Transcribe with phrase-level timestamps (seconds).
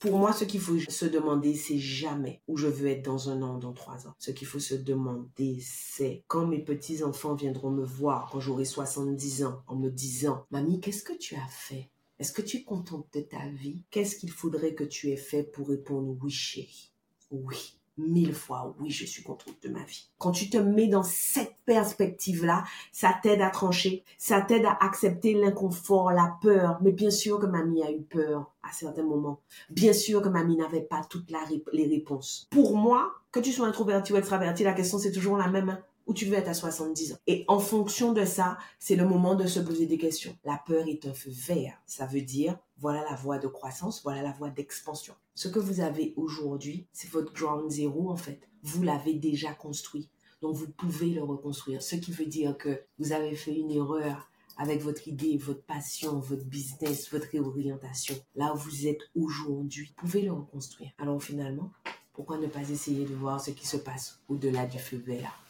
[0.00, 3.42] Pour moi, ce qu'il faut se demander, c'est jamais où je veux être dans un
[3.42, 4.14] an, dans trois ans.
[4.18, 9.44] Ce qu'il faut se demander, c'est quand mes petits-enfants viendront me voir quand j'aurai 70
[9.44, 11.90] ans en me disant, mamie, qu'est-ce que tu as fait?
[12.18, 13.84] Est-ce que tu es contente de ta vie?
[13.90, 16.94] Qu'est-ce qu'il faudrait que tu aies fait pour répondre oui, chérie
[17.30, 20.08] Oui mille fois, oui, je suis contente de ma vie.
[20.18, 25.34] Quand tu te mets dans cette perspective-là, ça t'aide à trancher, ça t'aide à accepter
[25.34, 26.78] l'inconfort, la peur.
[26.82, 29.40] Mais bien sûr que mamie a eu peur à certains moments.
[29.70, 31.30] Bien sûr que mamie n'avait pas toutes
[31.72, 32.48] les réponses.
[32.50, 35.70] Pour moi, que tu sois introverti ou extraverti, la question c'est toujours la même.
[35.70, 37.18] Hein où tu veux être à 70 ans.
[37.28, 40.36] Et en fonction de ça, c'est le moment de se poser des questions.
[40.44, 41.80] La peur est un feu vert.
[41.86, 45.14] Ça veut dire, voilà la voie de croissance, voilà la voie d'expansion.
[45.34, 48.40] Ce que vous avez aujourd'hui, c'est votre ground zero en fait.
[48.62, 50.08] Vous l'avez déjà construit.
[50.42, 51.82] Donc vous pouvez le reconstruire.
[51.82, 56.18] Ce qui veut dire que vous avez fait une erreur avec votre idée, votre passion,
[56.18, 58.14] votre business, votre réorientation.
[58.34, 60.90] Là où vous êtes aujourd'hui, vous pouvez le reconstruire.
[60.98, 61.70] Alors finalement,
[62.12, 65.49] pourquoi ne pas essayer de voir ce qui se passe au-delà du feu vert?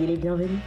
[0.05, 0.59] les bienvenus.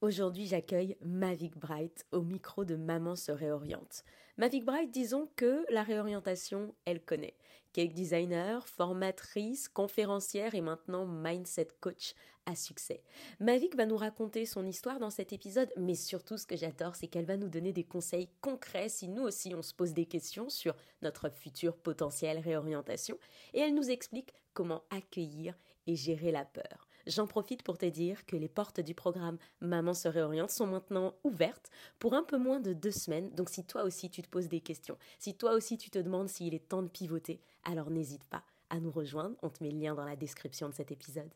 [0.00, 4.04] Aujourd'hui, j'accueille Mavic Bright au micro de Maman se réoriente.
[4.36, 7.34] Mavic Bright, disons que la réorientation, elle connaît
[7.72, 12.14] cake designer, formatrice, conférencière et maintenant mindset coach
[12.46, 13.02] à succès.
[13.40, 17.08] Mavic va nous raconter son histoire dans cet épisode, mais surtout ce que j'adore, c'est
[17.08, 20.50] qu'elle va nous donner des conseils concrets si nous aussi on se pose des questions
[20.50, 23.18] sur notre future potentielle réorientation,
[23.54, 25.54] et elle nous explique comment accueillir
[25.88, 26.83] et gérer la peur.
[27.06, 31.14] J'en profite pour te dire que les portes du programme Maman se réoriente sont maintenant
[31.22, 33.30] ouvertes pour un peu moins de deux semaines.
[33.34, 36.28] Donc si toi aussi tu te poses des questions, si toi aussi tu te demandes
[36.28, 39.36] s'il est temps de pivoter, alors n'hésite pas à nous rejoindre.
[39.42, 41.32] On te met le lien dans la description de cet épisode.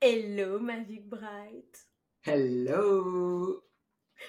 [0.00, 1.88] Hello Mavic Bright.
[2.24, 3.64] Hello.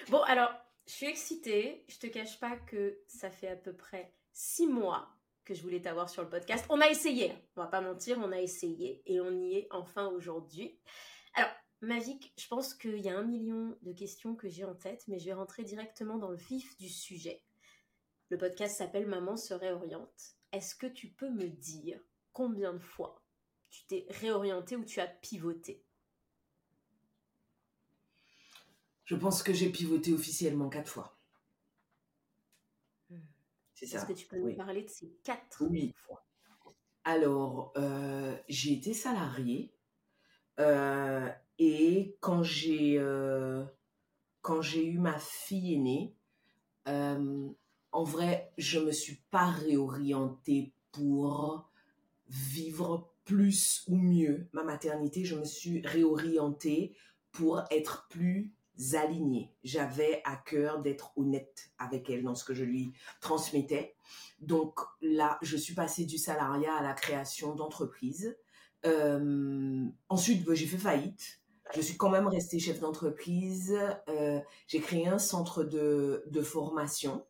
[0.08, 0.52] Bon alors,
[0.86, 1.84] je suis excitée.
[1.88, 5.17] Je te cache pas que ça fait à peu près six mois
[5.48, 6.66] que je voulais t'avoir sur le podcast.
[6.68, 10.08] On a essayé, on va pas mentir, on a essayé et on y est enfin
[10.08, 10.78] aujourd'hui.
[11.32, 11.50] Alors,
[11.80, 15.18] Mavic, je pense qu'il y a un million de questions que j'ai en tête, mais
[15.18, 17.42] je vais rentrer directement dans le vif du sujet.
[18.28, 20.36] Le podcast s'appelle Maman se réoriente.
[20.52, 21.98] Est-ce que tu peux me dire
[22.34, 23.24] combien de fois
[23.70, 25.82] tu t'es réorienté ou tu as pivoté?
[29.04, 31.17] Je pense que j'ai pivoté officiellement quatre fois.
[33.82, 36.24] Est-ce que tu peux nous parler de ces quatre fois
[37.04, 39.72] Alors, euh, j'ai été salariée
[40.58, 41.28] euh,
[41.58, 43.64] et quand j'ai euh,
[44.42, 46.14] quand j'ai eu ma fille aînée,
[46.86, 51.70] en vrai, je me suis pas réorientée pour
[52.28, 55.24] vivre plus ou mieux ma maternité.
[55.24, 56.94] Je me suis réorientée
[57.30, 58.54] pour être plus
[58.94, 59.52] alignée.
[59.64, 63.94] J'avais à cœur d'être honnête avec elle dans ce que je lui transmettais.
[64.40, 68.36] Donc là, je suis passée du salariat à la création d'entreprise.
[68.86, 71.40] Euh, ensuite, bah, j'ai fait faillite.
[71.74, 73.76] Je suis quand même restée chef d'entreprise.
[74.08, 77.24] Euh, j'ai créé un centre de, de formation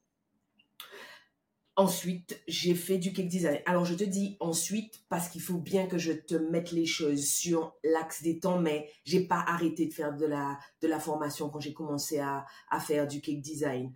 [1.78, 3.60] Ensuite, j'ai fait du cake design.
[3.64, 7.24] Alors, je te dis ensuite parce qu'il faut bien que je te mette les choses
[7.24, 11.48] sur l'axe des temps, mais j'ai pas arrêté de faire de la, de la formation
[11.50, 13.92] quand j'ai commencé à, à faire du cake design.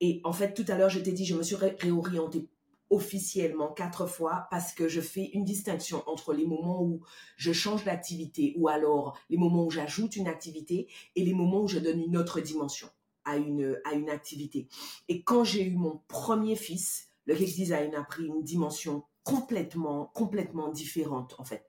[0.00, 2.48] Et en fait, tout à l'heure, je t'ai dit, je me suis réorientée
[2.90, 7.00] officiellement quatre fois parce que je fais une distinction entre les moments où
[7.36, 11.68] je change d'activité ou alors les moments où j'ajoute une activité et les moments où
[11.68, 12.88] je donne une autre dimension
[13.24, 14.66] à une, à une activité.
[15.08, 20.10] Et quand j'ai eu mon premier fils, le cake design a pris une dimension complètement,
[20.14, 21.64] complètement différente en fait.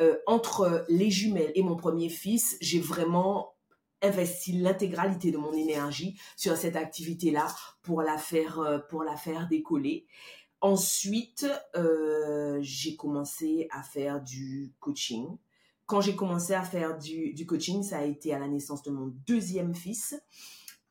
[0.00, 3.54] Euh, entre les jumelles et mon premier fils, j'ai vraiment
[4.02, 7.46] investi l'intégralité de mon énergie sur cette activité-là
[7.80, 10.06] pour la faire, euh, pour la faire décoller.
[10.60, 11.46] Ensuite,
[11.76, 15.38] euh, j'ai commencé à faire du coaching.
[15.86, 19.14] Quand j'ai commencé à faire du, coaching, ça a été à la naissance de mon
[19.26, 20.14] deuxième fils.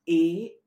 [0.07, 0.61] Et,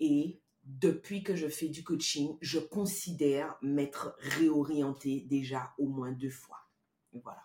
[0.00, 6.30] et depuis que je fais du coaching, je considère m'être réorientée déjà au moins deux
[6.30, 6.68] fois.
[7.12, 7.42] voilà.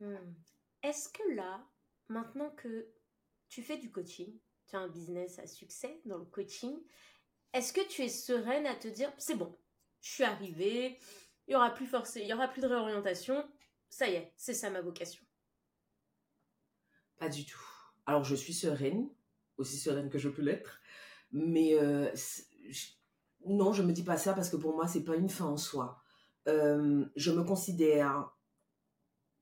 [0.00, 0.34] Hmm.
[0.82, 1.64] Est-ce que là,
[2.08, 2.88] maintenant que
[3.48, 4.36] tu fais du coaching,
[4.66, 6.76] tu as un business à succès dans le coaching,
[7.52, 9.56] est-ce que tu es sereine à te dire, c'est bon,
[10.00, 10.98] je suis arrivée,
[11.46, 13.48] il y aura plus forcé, il y aura plus de réorientation,
[13.88, 15.24] ça y est, c'est ça ma vocation?
[17.16, 17.62] Pas du tout.
[18.06, 19.08] Alors je suis sereine,
[19.56, 20.80] aussi sereine que je peux l'être,
[21.34, 22.08] mais euh,
[23.44, 25.56] non, je me dis pas ça parce que pour moi c'est pas une fin en
[25.56, 26.00] soi.
[26.48, 28.30] Euh, je me considère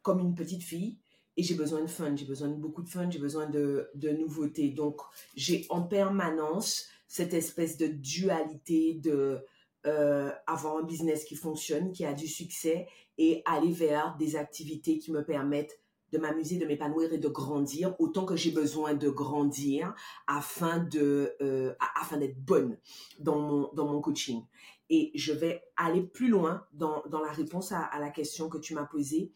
[0.00, 0.98] comme une petite fille
[1.36, 4.10] et j'ai besoin de fun, j'ai besoin de beaucoup de fun, j'ai besoin de, de
[4.10, 4.70] nouveautés.
[4.70, 5.00] Donc
[5.36, 9.44] j'ai en permanence cette espèce de dualité de
[9.86, 12.86] euh, avoir un business qui fonctionne, qui a du succès
[13.18, 15.78] et aller vers des activités qui me permettent
[16.12, 19.94] de m'amuser, de m'épanouir et de grandir autant que j'ai besoin de grandir
[20.26, 22.78] afin de euh, afin d'être bonne
[23.18, 24.44] dans mon dans mon coaching.
[24.90, 28.74] Et je vais aller plus loin dans, dans la réponse à, la question que tu
[28.74, 29.32] m'as posée.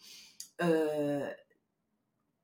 [0.60, 1.30] Euh,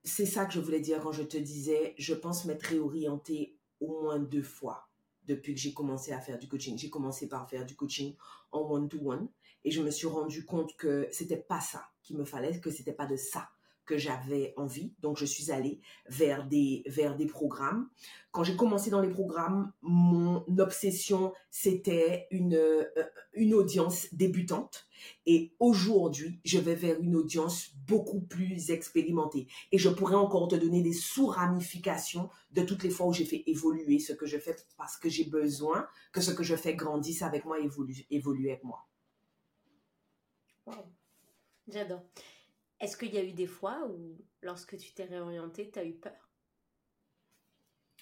[0.03, 4.01] c'est ça que je voulais dire quand je te disais, je pense m'être réorientée au
[4.01, 4.89] moins deux fois
[5.27, 6.79] depuis que j'ai commencé à faire du coaching.
[6.79, 8.17] J'ai commencé par faire du coaching
[8.51, 9.29] en one-to-one
[9.65, 12.95] et je me suis rendu compte que c'était pas ça qu'il me fallait, que c'était
[12.95, 13.51] pas de ça
[13.99, 14.93] j'avais envie.
[15.01, 17.89] Donc, je suis allée vers des, vers des programmes.
[18.31, 22.85] Quand j'ai commencé dans les programmes, mon obsession, c'était une, euh,
[23.35, 24.87] une audience débutante.
[25.27, 29.47] Et aujourd'hui, je vais vers une audience beaucoup plus expérimentée.
[29.71, 33.43] Et je pourrais encore te donner des sous-ramifications de toutes les fois où j'ai fait
[33.47, 37.23] évoluer ce que je fais parce que j'ai besoin que ce que je fais grandisse
[37.23, 38.87] avec moi et évolue, évolue avec moi.
[41.69, 42.03] J'adore.
[42.83, 45.93] Est-ce qu'il y a eu des fois où, lorsque tu t'es réorientée, tu as eu
[45.93, 46.29] peur?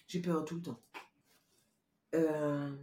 [0.06, 0.80] J'ai peur tout le temps.
[2.14, 2.74] Euh,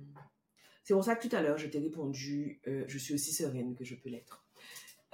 [0.84, 3.76] c'est pour ça que tout à l'heure, je t'ai répondu, euh, je suis aussi sereine
[3.76, 4.46] que je peux l'être.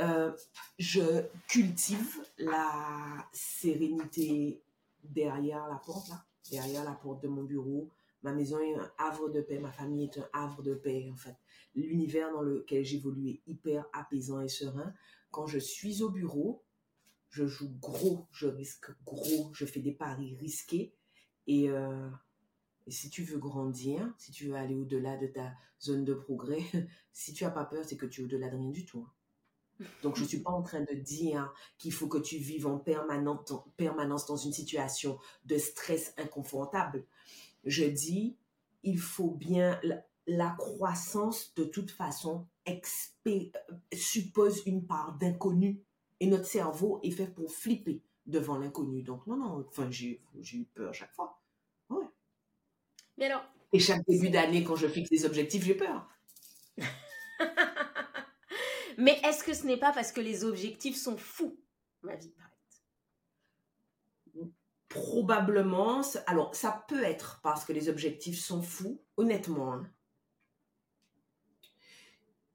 [0.01, 0.35] Euh,
[0.77, 4.61] je cultive la sérénité
[5.05, 7.89] derrière la porte, là, derrière la porte de mon bureau.
[8.23, 11.15] Ma maison est un havre de paix, ma famille est un havre de paix, en
[11.15, 11.37] fait.
[11.75, 14.93] L'univers dans lequel j'évolue est hyper apaisant et serein.
[15.31, 16.61] Quand je suis au bureau,
[17.33, 20.93] je joue gros, je risque gros, je fais des paris risqués.
[21.49, 22.09] Euh,
[22.85, 25.51] et, si tu veux grandir, si tu veux aller au-delà de ta
[25.81, 26.61] zone de progrès,
[27.11, 29.07] si tu n'as pas peur, c'est que tu es au-delà de rien du tout.
[29.79, 29.85] Hein.
[30.03, 32.77] Donc, je ne suis pas en train de dire qu'il faut que tu vives en
[32.77, 37.03] permanence, en permanence dans une situation de stress inconfortable.
[37.63, 38.37] Je dis,
[38.83, 39.81] il faut bien,
[40.27, 42.45] la, croissance, de toute façon,
[43.91, 45.83] suppose une part d'inconnu.
[46.19, 49.03] Et notre cerveau est fait pour flipper devant l'inconnu.
[49.03, 50.21] Donc, non, non, enfin, j'ai
[50.53, 51.41] eu peur chaque fois.
[51.89, 52.05] Ouais.
[53.17, 53.43] Mais alors.
[53.71, 56.07] Et chaque début d'année, quand je fixe des objectifs, j'ai peur.
[58.97, 61.57] Mais est-ce que ce n'est pas parce que les objectifs sont fous,
[62.03, 62.33] ma vie
[64.87, 66.01] Probablement.
[66.27, 69.73] Alors, ça peut être parce que les objectifs sont fous, honnêtement.
[69.73, 69.89] Hein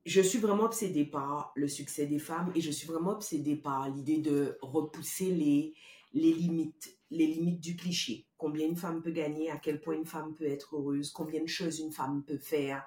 [0.06, 3.88] je suis vraiment obsédée par le succès des femmes et je suis vraiment obsédée par
[3.90, 5.74] l'idée de repousser les,
[6.12, 8.26] les limites, les limites du cliché.
[8.36, 11.48] Combien une femme peut gagner, à quel point une femme peut être heureuse, combien de
[11.48, 12.86] choses une femme peut faire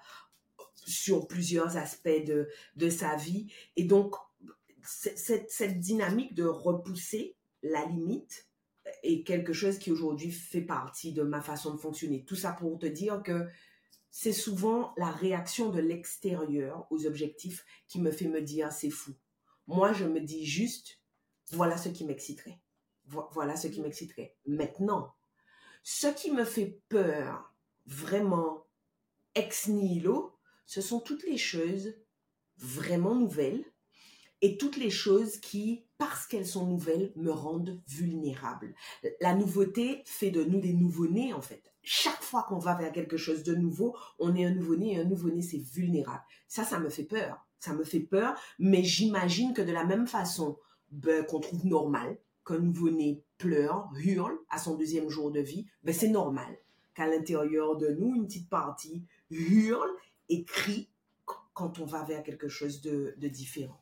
[0.85, 3.51] sur plusieurs aspects de, de sa vie.
[3.75, 4.15] Et donc,
[4.83, 8.47] cette, cette dynamique de repousser la limite
[9.03, 12.25] est quelque chose qui aujourd'hui fait partie de ma façon de fonctionner.
[12.25, 13.47] Tout ça pour te dire que
[14.11, 19.15] c'est souvent la réaction de l'extérieur aux objectifs qui me fait me dire c'est fou.
[19.67, 20.99] Moi, je me dis juste,
[21.51, 22.59] voilà ce qui m'exciterait.
[23.05, 23.83] Voilà ce qui mm.
[23.83, 24.35] m'exciterait.
[24.45, 25.15] Maintenant,
[25.83, 28.67] ce qui me fait peur, vraiment
[29.33, 31.95] ex nihilo, ce sont toutes les choses
[32.57, 33.65] vraiment nouvelles
[34.41, 38.75] et toutes les choses qui, parce qu'elles sont nouvelles, me rendent vulnérable.
[39.21, 43.17] La nouveauté fait de nous des nouveau-nés, en fait chaque fois qu'on va vers quelque
[43.17, 46.23] chose de nouveau, on est un nouveau-né et un nouveau-né, c'est vulnérable.
[46.47, 47.45] Ça, ça me fait peur.
[47.59, 50.57] Ça me fait peur, mais j'imagine que de la même façon
[50.89, 55.93] ben, qu'on trouve normal qu'un nouveau-né pleure, hurle à son deuxième jour de vie, ben,
[55.93, 56.57] c'est normal
[56.95, 59.91] qu'à l'intérieur de nous, une petite partie hurle
[60.29, 60.89] et crie
[61.53, 63.81] quand on va vers quelque chose de, de différent.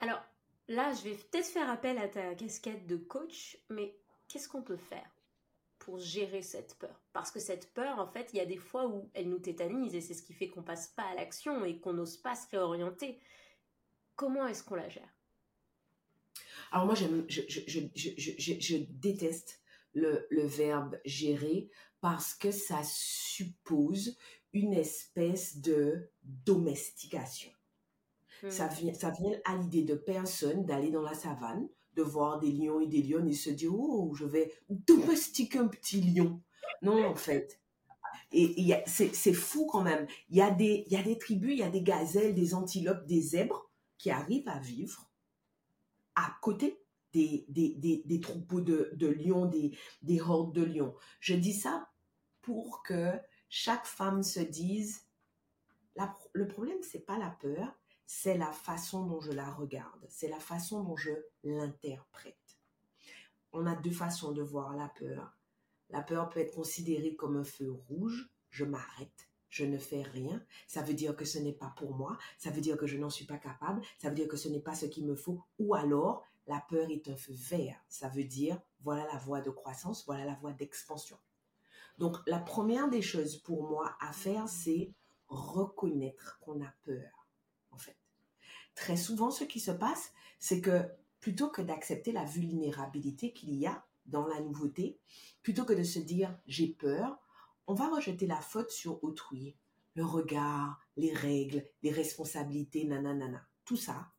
[0.00, 0.20] Alors
[0.68, 3.96] là, je vais peut-être faire appel à ta casquette de coach, mais
[4.28, 5.15] qu'est-ce qu'on peut faire?
[5.78, 7.00] Pour gérer cette peur.
[7.12, 9.94] Parce que cette peur, en fait, il y a des fois où elle nous tétanise
[9.94, 12.48] et c'est ce qui fait qu'on passe pas à l'action et qu'on n'ose pas se
[12.50, 13.18] réorienter.
[14.16, 15.16] Comment est-ce qu'on la gère?
[16.72, 19.60] Alors moi, je, je, déteste
[19.94, 24.16] le, verbe gérer parce que ça suppose
[24.52, 27.50] une espèce de domestication.
[28.48, 28.74] Ça, hmm.
[28.74, 32.80] vient, ça vient à l'idée de personne d'aller dans la savane, de voir des lions
[32.80, 36.40] et des lionnes et se dire, oh, je vais domestiquer un petit lion.
[36.82, 37.60] Non, en fait,
[38.32, 40.06] Et c'est fou quand même.
[40.28, 42.54] Il y, a des, il y a des tribus, il y a des gazelles, des
[42.54, 45.10] antilopes, des zèbres qui arrivent à vivre
[46.14, 50.94] à côté des, des, des, troupeaux de, de lions, des, des hordes de lions.
[51.20, 51.88] Je dis ça
[52.42, 53.12] pour que
[53.48, 55.06] chaque femme se dise,
[56.32, 57.74] le problème, c'est pas la peur,
[58.06, 61.10] c'est la façon dont je la regarde, c'est la façon dont je
[61.42, 62.58] l'interprète.
[63.52, 65.36] On a deux façons de voir la peur.
[65.90, 70.44] La peur peut être considérée comme un feu rouge, je m'arrête, je ne fais rien,
[70.66, 73.10] ça veut dire que ce n'est pas pour moi, ça veut dire que je n'en
[73.10, 75.74] suis pas capable, ça veut dire que ce n'est pas ce qu'il me faut, ou
[75.74, 80.04] alors la peur est un feu vert, ça veut dire voilà la voie de croissance,
[80.06, 81.18] voilà la voie d'expansion.
[81.98, 84.92] Donc la première des choses pour moi à faire, c'est
[85.28, 87.15] reconnaître qu'on a peur.
[88.76, 90.84] Très souvent, ce qui se passe, c'est que
[91.18, 95.00] plutôt que d'accepter la vulnérabilité qu'il y a dans la nouveauté,
[95.42, 97.18] plutôt que de se dire j'ai peur,
[97.66, 99.56] on va rejeter la faute sur autrui,
[99.94, 103.48] le regard, les règles, les responsabilités, nanana.
[103.64, 104.12] Tout ça,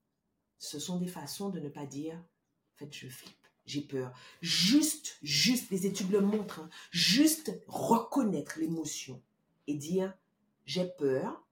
[0.57, 4.11] ce sont des façons de ne pas dire en fait je flippe, j'ai peur.
[4.41, 9.21] Juste, juste, les études le montrent, hein, juste reconnaître l'émotion
[9.67, 10.13] et dire
[10.65, 11.46] j'ai peur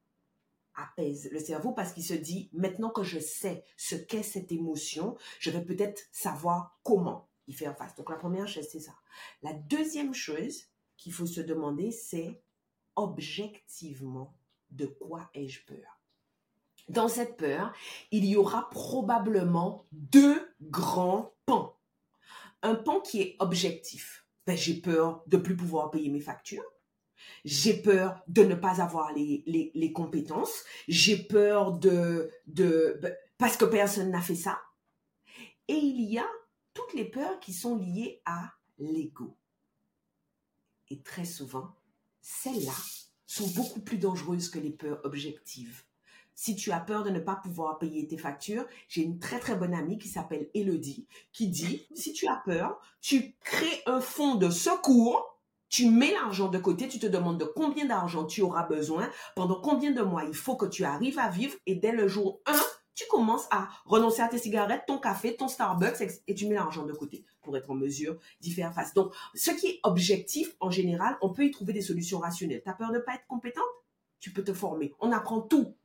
[0.75, 5.17] apaise le cerveau parce qu'il se dit maintenant que je sais ce qu'est cette émotion,
[5.39, 7.96] je vais peut-être savoir comment y faire face.
[7.96, 8.96] Donc la première chose, c'est ça.
[9.41, 10.65] La deuxième chose
[10.98, 12.41] qu'il faut se demander, c'est
[12.96, 14.36] objectivement
[14.72, 16.00] de quoi ai-je peur?
[16.89, 17.74] Dans cette peur,
[18.12, 21.77] il y aura probablement deux grands pans.
[22.62, 24.25] Un pan qui est objectif.
[24.46, 26.63] Ben, j'ai peur de plus pouvoir payer mes factures.
[27.43, 29.43] J'ai peur de ne pas avoir les,
[29.74, 30.63] les, compétences.
[30.88, 33.00] J'ai peur de, de...
[33.38, 34.60] Parce que personne n'a fait ça.
[35.67, 36.27] Et il y a
[36.74, 39.38] toutes les peurs qui sont liées à l'ego.
[40.89, 41.75] Et très souvent,
[42.22, 42.75] celles-là
[43.25, 45.84] sont beaucoup plus dangereuses que les peurs objectives.
[46.36, 49.55] Si tu as peur de ne pas pouvoir payer tes factures, j'ai une très très
[49.55, 54.36] bonne amie qui s'appelle Elodie qui dit, si tu as peur, tu crées un fonds
[54.36, 55.34] de secours,
[55.75, 59.60] tu mets l'argent de côté, tu te demandes de combien d'argent tu auras besoin, pendant
[59.60, 62.53] combien de mois il faut que tu arrives à vivre et dès le jour 1,
[62.94, 66.86] tu commences à renoncer à tes cigarettes, ton café, ton Starbucks et tu mets l'argent
[66.86, 68.94] de côté pour être en mesure d'y faire face.
[68.94, 72.62] Donc, ce qui est objectif, en général, on peut y trouver des solutions rationnelles.
[72.63, 73.65] Tu as peur de pas être compétente?
[74.22, 74.94] Tu peux te former.
[75.01, 75.75] On apprend tout,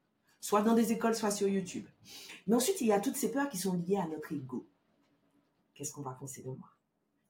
[0.40, 1.88] soit dans des écoles, soit sur YouTube.
[2.46, 4.68] Mais ensuite, il y a toutes ces peurs qui sont liées à notre ego.
[5.74, 6.68] Qu'est-ce qu'on va penser de moi?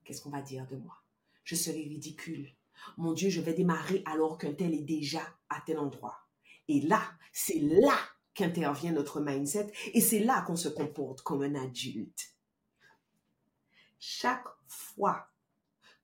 [0.05, 1.00] Qu'est-ce qu'on va dire de moi?
[1.51, 2.55] Je serai ridicule.
[2.97, 6.17] Mon Dieu, je vais démarrer alors qu'un tel est déjà à tel endroit.
[6.69, 7.03] Et là,
[7.33, 7.99] c'est là
[8.35, 12.37] qu'intervient notre mindset et c'est là qu'on se comporte comme un adulte.
[13.99, 15.27] Chaque fois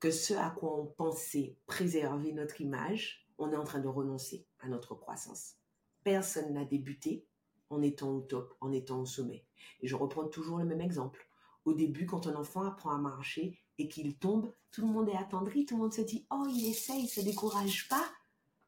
[0.00, 4.48] que ce à quoi on pensait préserver notre image, on est en train de renoncer
[4.58, 5.58] à notre croissance.
[6.02, 7.24] Personne n'a débuté
[7.70, 9.46] en étant au top, en étant au sommet.
[9.80, 11.30] Et je reprends toujours le même exemple.
[11.64, 15.16] Au début, quand un enfant apprend à marcher et qu'il tombe, tout le monde est
[15.16, 18.04] attendri, tout le monde se dit Oh, il essaye, il se décourage pas.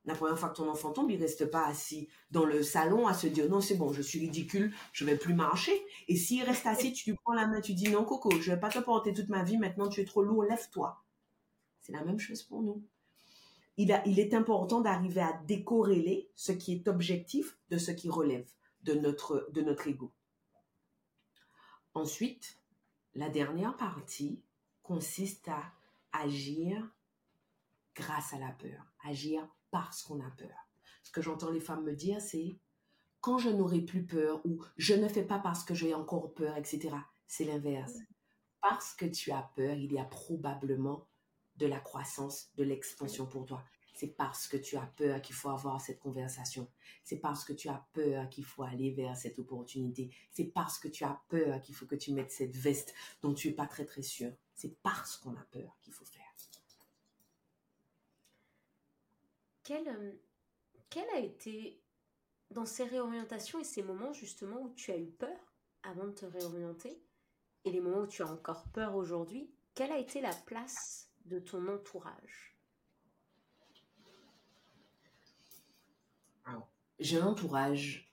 [0.05, 3.15] La première fois que ton enfant tombe, il reste pas assis dans le salon à
[3.15, 5.73] se dire non, c'est bon, je suis ridicule, je vais plus marcher.
[6.09, 8.61] Et s'il reste assis, tu lui prends la main, tu dis non, Coco, je vais
[8.61, 11.05] pas te porter toute ma vie, maintenant tu es trop lourd, lève-toi.
[11.81, 12.83] C'est la même chose pour nous.
[13.77, 18.49] Il est important d'arriver à décorréler ce qui est objectif de ce qui relève
[18.83, 20.11] de notre, de notre ego.
[21.95, 22.59] Ensuite,
[23.15, 24.41] la dernière partie
[24.89, 25.71] consiste à
[26.13, 26.83] agir
[27.95, 30.67] grâce à la peur, agir parce qu'on a peur.
[31.03, 32.59] Ce que j'entends les femmes me dire, c'est
[33.21, 36.57] quand je n'aurai plus peur ou je ne fais pas parce que j'ai encore peur,
[36.57, 36.89] etc.
[37.27, 37.99] C'est l'inverse.
[38.63, 41.07] Parce que tu as peur, il y a probablement
[41.57, 43.63] de la croissance, de l'expansion pour toi.
[43.99, 46.71] C'est parce que tu as peur qu'il faut avoir cette conversation.
[47.03, 50.15] C'est parce que tu as peur qu'il faut aller vers cette opportunité.
[50.31, 53.49] C'est parce que tu as peur qu'il faut que tu mettes cette veste dont tu
[53.49, 54.31] n'es pas très très sûr.
[54.55, 56.23] C'est parce qu'on a peur qu'il faut faire.
[59.71, 60.13] Euh,
[60.91, 61.83] quel, a été,
[62.53, 66.25] dans ces réorientations et ces moments justement où tu as eu peur avant de te
[66.25, 67.03] réorienter,
[67.65, 71.41] et les moments où tu as encore peur aujourd'hui, quelle a été la place de
[71.41, 72.58] ton entourage?
[76.99, 78.13] J'ai un entourage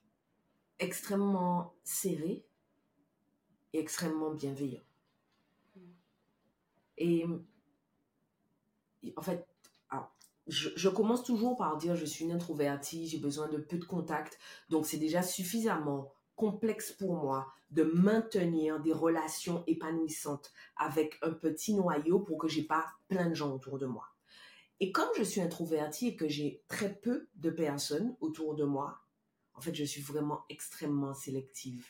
[0.78, 2.44] extrêmement serré
[3.72, 4.82] et extrêmement bienveillant.
[6.98, 7.26] Et
[9.16, 9.46] en fait,
[10.46, 14.38] je, commence toujours par dire je suis une introvertie, j'ai besoin de peu de contact.
[14.68, 21.74] Donc c'est déjà suffisamment complexe pour moi de maintenir des relations épanouissantes avec un petit
[21.74, 24.06] noyau pour que j'ai pas plein de gens autour de moi.
[24.80, 29.00] Et comme je suis introvertie et que j'ai très peu de personnes autour de moi,
[29.54, 31.86] en fait, je suis vraiment extrêmement sélective.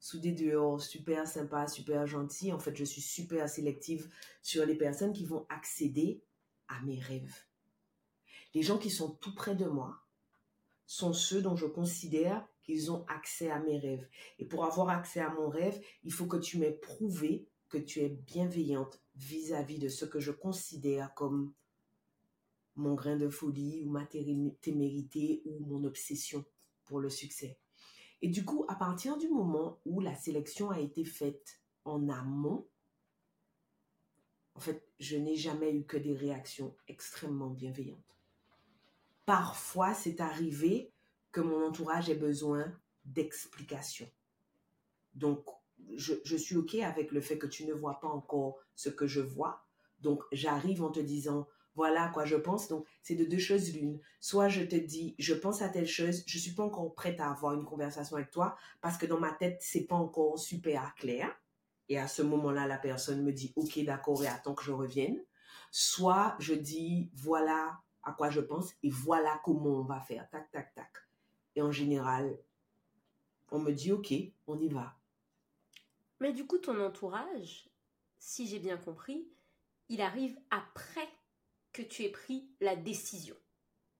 [0.00, 2.52] Soudé dehors, super sympa, super gentil.
[2.52, 4.10] En fait, je suis super sélective
[4.42, 6.22] sur les personnes qui vont accéder
[6.68, 7.44] à mes rêves.
[8.54, 10.00] Les gens qui sont tout près de moi
[10.86, 14.08] sont ceux dont je considère qu'ils ont accès à mes rêves.
[14.38, 18.00] Et pour avoir accès à mon rêve, il faut que tu m'aies prouvé que tu
[18.00, 21.52] es bienveillante vis-à-vis de ce que je considère comme
[22.76, 26.44] mon grain de folie ou ma témérité ou mon obsession
[26.84, 27.58] pour le succès.
[28.22, 32.66] Et du coup, à partir du moment où la sélection a été faite en amont,
[34.54, 37.98] en fait, je n'ai jamais eu que des réactions extrêmement bienveillantes.
[39.26, 40.92] Parfois, c'est arrivé
[41.32, 42.72] que mon entourage ait besoin
[43.04, 44.10] d'explications.
[45.14, 45.46] Donc,
[45.96, 49.06] je, je, suis OK avec le fait que tu ne vois pas encore ce que
[49.06, 49.66] je vois.
[50.00, 52.68] Donc, j'arrive en te disant, voilà à quoi je pense.
[52.68, 54.00] Donc, c'est de deux choses l'une.
[54.20, 57.30] Soit je te dis, je pense à telle chose, je suis pas encore prête à
[57.30, 61.34] avoir une conversation avec toi parce que dans ma tête, c'est pas encore super clair.
[61.88, 65.22] Et à ce moment-là, la personne me dit, OK, d'accord, et attends que je revienne.
[65.70, 70.28] Soit je dis, voilà à quoi je pense et voilà comment on va faire.
[70.30, 70.92] Tac, tac, tac.
[71.56, 72.38] Et en général,
[73.50, 74.12] on me dit, OK,
[74.46, 74.96] on y va.
[76.20, 77.68] Mais du coup, ton entourage,
[78.18, 79.28] si j'ai bien compris,
[79.88, 81.08] il arrive après
[81.74, 83.36] que tu aies pris la décision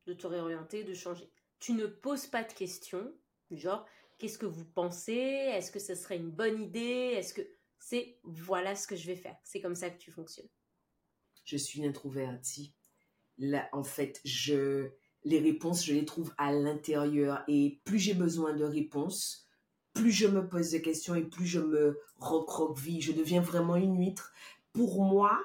[0.06, 1.30] de te réorienter, de changer.
[1.58, 3.12] Tu ne poses pas de questions,
[3.50, 3.84] genre
[4.18, 5.12] qu'est-ce que vous pensez?
[5.12, 7.14] Est-ce que ce serait une bonne idée?
[7.16, 7.42] Est-ce que
[7.78, 10.48] c'est voilà ce que je vais faire C'est comme ça que tu fonctionnes.
[11.44, 12.74] Je suis introvertie.
[13.36, 14.90] Là, en fait, je
[15.24, 19.48] les réponses, je les trouve à l'intérieur et plus j'ai besoin de réponses,
[19.92, 23.02] plus je me pose des questions et plus je me recroqueville.
[23.02, 24.32] Je deviens vraiment une huître.
[24.72, 25.40] Pour moi,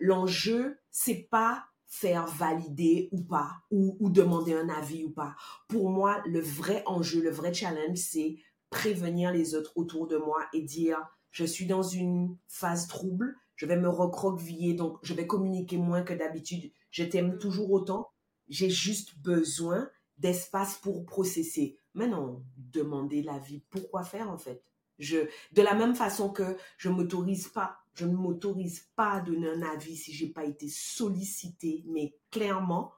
[0.00, 5.34] l'enjeu, c'est pas faire valider ou pas, ou, demander un avis ou pas.
[5.68, 8.36] Pour moi, le vrai enjeu, le vrai challenge, c'est
[8.70, 10.98] prévenir les autres autour de moi et dire,
[11.32, 16.02] je suis dans une phase trouble, je vais me recroqueviller, donc je vais communiquer moins
[16.02, 16.70] que d'habitude.
[16.90, 18.10] Je t'aime toujours autant,
[18.48, 21.78] j'ai juste besoin d'espace pour processer.
[21.94, 24.62] Mais non, demander l'avis, pourquoi faire en fait?
[24.98, 29.48] Je, de la même façon que je m'autorise pas je ne m'autorise pas à donner
[29.48, 32.92] un avis si j'ai pas été sollicité, mais clairement,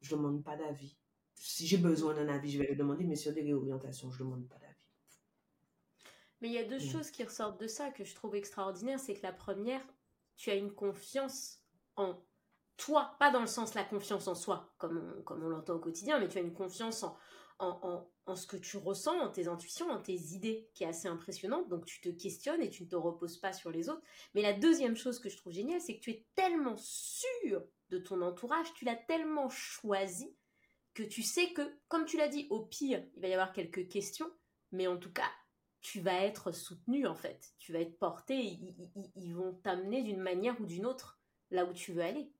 [0.00, 0.96] je ne demande pas d'avis.
[1.34, 4.28] Si j'ai besoin d'un avis, je vais le demander, mais sur des réorientations, je ne
[4.28, 4.70] demande pas d'avis.
[6.40, 8.98] Mais il y a deux choses qui ressortent de ça que je trouve extraordinaires.
[8.98, 9.82] C'est que la première,
[10.36, 11.62] tu as une confiance
[11.96, 12.18] en
[12.78, 15.78] toi, pas dans le sens la confiance en soi, comme on, comme on l'entend au
[15.78, 17.14] quotidien, mais tu as une confiance en,
[17.60, 21.68] en, ce que tu ressens, en tes intuitions, en tes idées, qui est assez impressionnante.
[21.68, 24.02] Donc tu te questionnes et tu ne te reposes pas sur les autres.
[24.34, 27.98] Mais la deuxième chose que je trouve géniale, c'est que tu es tellement sûr de
[27.98, 30.34] ton entourage, tu l'as tellement choisi,
[30.94, 33.88] que tu sais que, comme tu l'as dit, au pire, il va y avoir quelques
[33.88, 34.30] questions,
[34.72, 35.30] mais en tout cas,
[35.80, 37.52] tu vas être soutenu en fait.
[37.58, 38.58] Tu vas être porté,
[39.16, 41.20] ils vont t'amener d'une manière ou d'une autre
[41.50, 42.32] là où tu veux aller.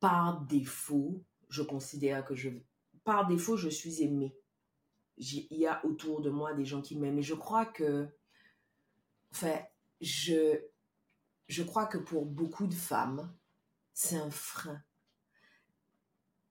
[0.00, 2.50] Par défaut, je considère que je
[3.08, 4.36] par défaut, je suis aimée.
[5.16, 7.20] Il y a autour de moi des gens qui m'aiment.
[7.20, 8.06] Et je crois que,
[9.32, 9.58] enfin,
[10.02, 10.60] je,
[11.46, 13.34] je crois que pour beaucoup de femmes,
[13.94, 14.82] c'est un frein.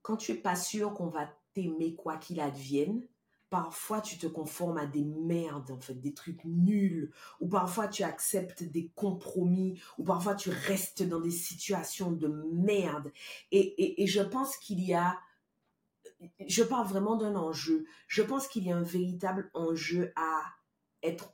[0.02, 3.08] Quand tu es pas sûr qu'on va t'aimer quoi qu'il advienne,
[3.52, 8.02] parfois tu te conformes à des merdes, en fait, des trucs nuls, ou parfois tu
[8.02, 13.14] acceptes des compromis, ou parfois tu restes dans des situations de merde.
[13.52, 15.20] Et, et je pense qu'il y a
[16.48, 17.86] je parle vraiment d'un enjeu.
[18.08, 20.42] Je pense qu'il y a un véritable enjeu à
[21.04, 21.34] être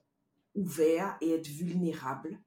[0.56, 2.40] ouvert et être vulnérable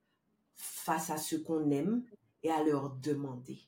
[0.54, 2.04] face à ce qu'on aime
[2.42, 3.58] et à leur demander.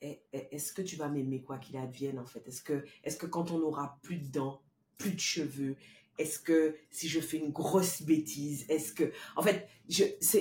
[0.00, 2.46] Est-ce que tu vas m'aimer quoi qu'il advienne en fait?
[2.48, 4.62] Est-ce que, est que quand on aura plus de dents,
[4.96, 5.76] plus de cheveux,
[6.16, 9.12] est-ce que si je fais une grosse bêtise, est-ce que...
[9.36, 9.68] En fait,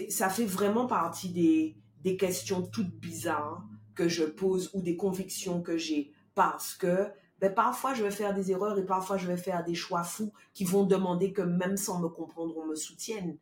[0.10, 3.63] ça fait vraiment partie des questions toutes bizarres
[3.96, 8.36] que je pose ou des convictions que j'ai parce que ben, parfois je vais faire
[8.36, 11.78] des erreurs et parfois je vais faire des choix fous qui vont demander que même
[11.78, 13.39] sans me comprendre, on me soutienne.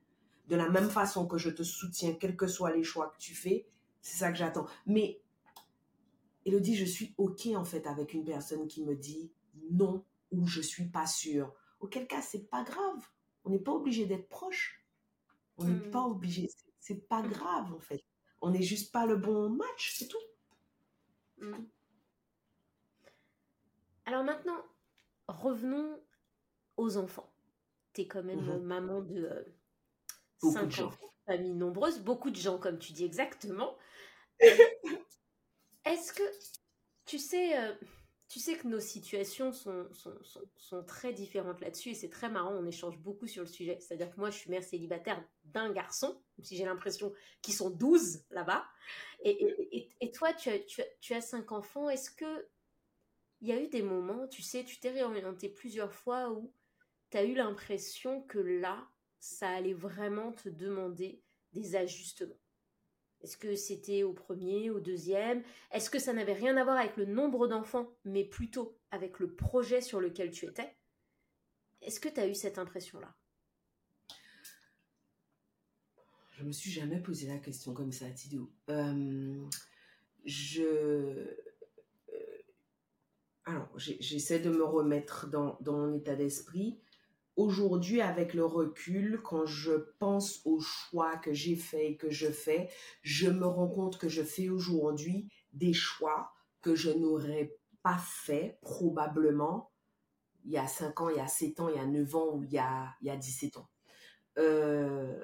[0.48, 3.36] De la même façon que je te soutiens, quels que soient les choix que tu
[3.36, 3.68] fais,
[4.00, 4.66] c'est ça que j'attends.
[4.86, 5.20] Mais,
[6.46, 9.30] Elodie, je suis OK en fait avec une personne qui me dit
[9.72, 11.54] non ou je suis pas sûre.
[11.82, 13.10] Auquel cas, c'est pas grave.
[13.44, 14.86] On n'est pas obligé d'être proche.
[15.58, 15.92] On n'est hmm.
[15.92, 16.50] pas obligé.
[16.80, 18.06] C'est pas grave en fait.
[18.42, 20.18] On n'est juste pas le bon match, c'est tout.
[21.42, 21.66] Hmm.
[24.06, 24.64] Alors maintenant,
[25.28, 26.00] revenons
[26.78, 27.32] aux enfants.
[27.94, 28.64] Tu es quand même mhm.
[28.64, 29.44] maman de euh,
[30.52, 30.82] cinq
[31.26, 33.76] familles nombreuses, beaucoup de gens, comme tu dis exactement.
[35.86, 36.24] Est-ce que
[37.06, 37.74] tu sais, euh,
[38.28, 40.14] tu sais que nos situations sont, sont,
[40.58, 43.78] sont, très différentes là-dessus et c'est très marrant, on échange beaucoup sur le sujet.
[43.80, 47.70] C'est-à-dire que moi, je suis mère célibataire d'un garçon, même si j'ai l'impression qu'ils sont
[47.70, 48.66] 12 là-bas.
[49.24, 51.90] Et, et, et, toi, tu as, tu, as, tu as cinq enfants.
[51.90, 52.48] Est-ce que
[53.46, 56.52] il y a eu des moments, tu sais, tu t'es réorienté plusieurs fois où
[57.12, 58.88] tu as eu l'impression que là,
[59.20, 61.22] ça allait vraiment te demander
[61.54, 62.36] des ajustements
[63.26, 65.42] est-ce que c'était au premier, au deuxième?
[65.72, 69.34] Est-ce que ça n'avait rien à voir avec le nombre d'enfants, mais plutôt avec le
[69.34, 70.72] projet sur lequel tu étais?
[71.82, 73.16] Est-ce que tu as eu cette impression-là?
[76.38, 78.52] Je me suis jamais posé la question comme ça, Tidou.
[78.70, 79.44] Euh,
[80.26, 81.36] je.
[83.46, 86.80] Alors, j'essaie de me remettre dans, mon état d'esprit
[87.36, 92.32] aujourd'hui, avec le recul, quand je pense aux choix que j'ai faits et que je
[92.32, 92.70] fais,
[93.02, 96.32] je me rends compte que je fais aujourd'hui des choix
[96.62, 99.72] que je n'aurais pas fait probablement
[100.46, 102.36] il y a 5 ans, il y a 7 ans, il y a 9 ans
[102.36, 103.70] ou il y a, il y a 17 ans.
[104.38, 105.20] Euh,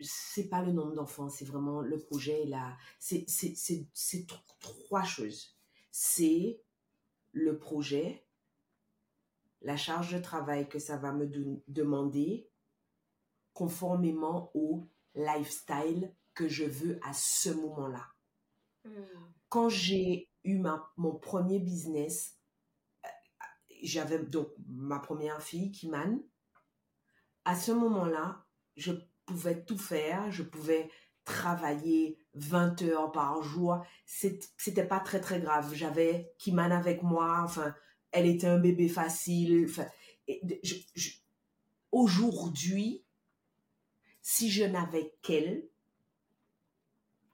[0.00, 2.50] c'est pas le nombre d'enfants, c'est vraiment le projet.
[2.98, 3.54] C'est, c'est,
[3.92, 4.26] c'est
[4.60, 5.53] trois choses.
[5.96, 6.60] C'est
[7.30, 8.26] le projet,
[9.60, 11.28] la charge de travail que ça va me
[11.68, 12.50] demander
[13.52, 18.08] conformément au lifestyle que je veux à ce moment-là.
[18.84, 19.04] Hmm.
[19.48, 22.40] Quand j'ai eu ma, mon premier business,
[23.04, 23.08] euh,
[23.84, 26.20] j'avais donc ma première fille, Kiman.
[27.44, 28.44] À ce moment-là,
[28.76, 28.90] je
[29.26, 30.90] pouvais tout faire, je pouvais
[31.22, 33.84] travailler 20 heures par jour.
[34.06, 35.74] C'était pas très très grave.
[35.74, 37.74] J'avais Kiman avec moi, enfin,
[38.10, 39.66] elle était un bébé facile.
[41.92, 43.04] Aujourd'hui,
[44.22, 45.68] si je n'avais qu'elle,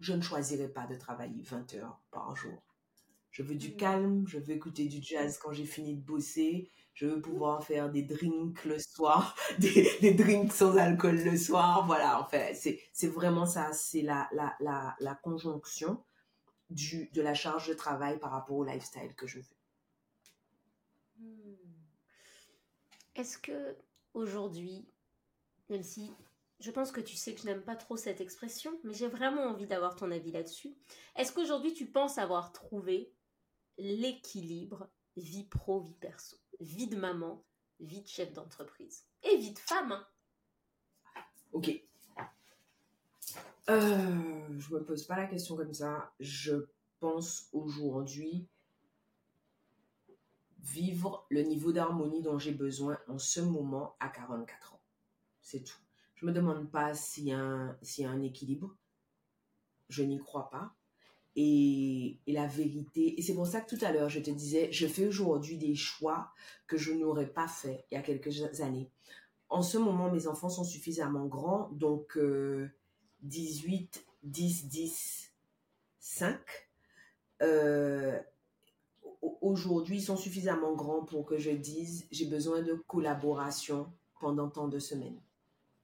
[0.01, 2.63] je ne choisirais pas de travailler 20 heures par jour.
[3.31, 3.77] Je veux du mm.
[3.77, 7.91] calme, je veux écouter du jazz quand j'ai fini de bosser, je veux pouvoir faire
[7.91, 11.87] des drinks le soir, des, drinks sans alcool le soir.
[11.87, 12.55] Voilà, en fait,
[12.93, 16.03] c'est vraiment ça, c'est la, la, la, la, conjonction
[16.69, 19.57] du, de la charge de travail par rapport au lifestyle que je veux.
[21.19, 21.55] Hmm.
[23.15, 23.77] Est-ce que
[24.15, 24.89] aujourd'hui,
[25.69, 26.13] même si
[26.61, 29.45] je pense que tu sais que je n'aime pas trop cette expression, mais j'ai vraiment
[29.45, 30.77] envie d'avoir ton avis là-dessus.
[31.17, 33.13] Est-ce qu'aujourd'hui tu penses avoir trouvé
[33.79, 37.45] l'équilibre vie pro, vie perso, vie de maman,
[37.81, 40.07] vie de chef d'entreprise et vie de femme hein?
[41.53, 41.83] Ok.
[43.69, 46.13] Euh, je me pose pas la question comme ça.
[46.21, 46.67] Je
[46.99, 48.47] pense aujourd'hui
[50.63, 54.81] vivre le niveau d'harmonie dont j'ai besoin en ce moment à 44 ans.
[55.41, 55.79] C'est tout.
[56.15, 58.77] Je me demande pas s'il y, a un, y a un équilibre.
[59.89, 60.75] Je n'y crois pas.
[61.37, 64.87] Et, la vérité, et c'est pour ça que tout à l'heure, je te disais, je
[64.87, 66.33] fais aujourd'hui des choix
[66.67, 68.91] que je n'aurais pas fait il y a quelques années.
[69.49, 72.19] En ce moment, mes enfants sont suffisamment grands, donc
[73.23, 75.33] 18, 10, 10,
[75.99, 76.39] 5.
[77.43, 78.19] Euh,
[79.41, 84.69] aujourd'hui, ils sont suffisamment grands pour que je dise j'ai besoin de collaboration pendant tant
[84.69, 85.21] de semaines.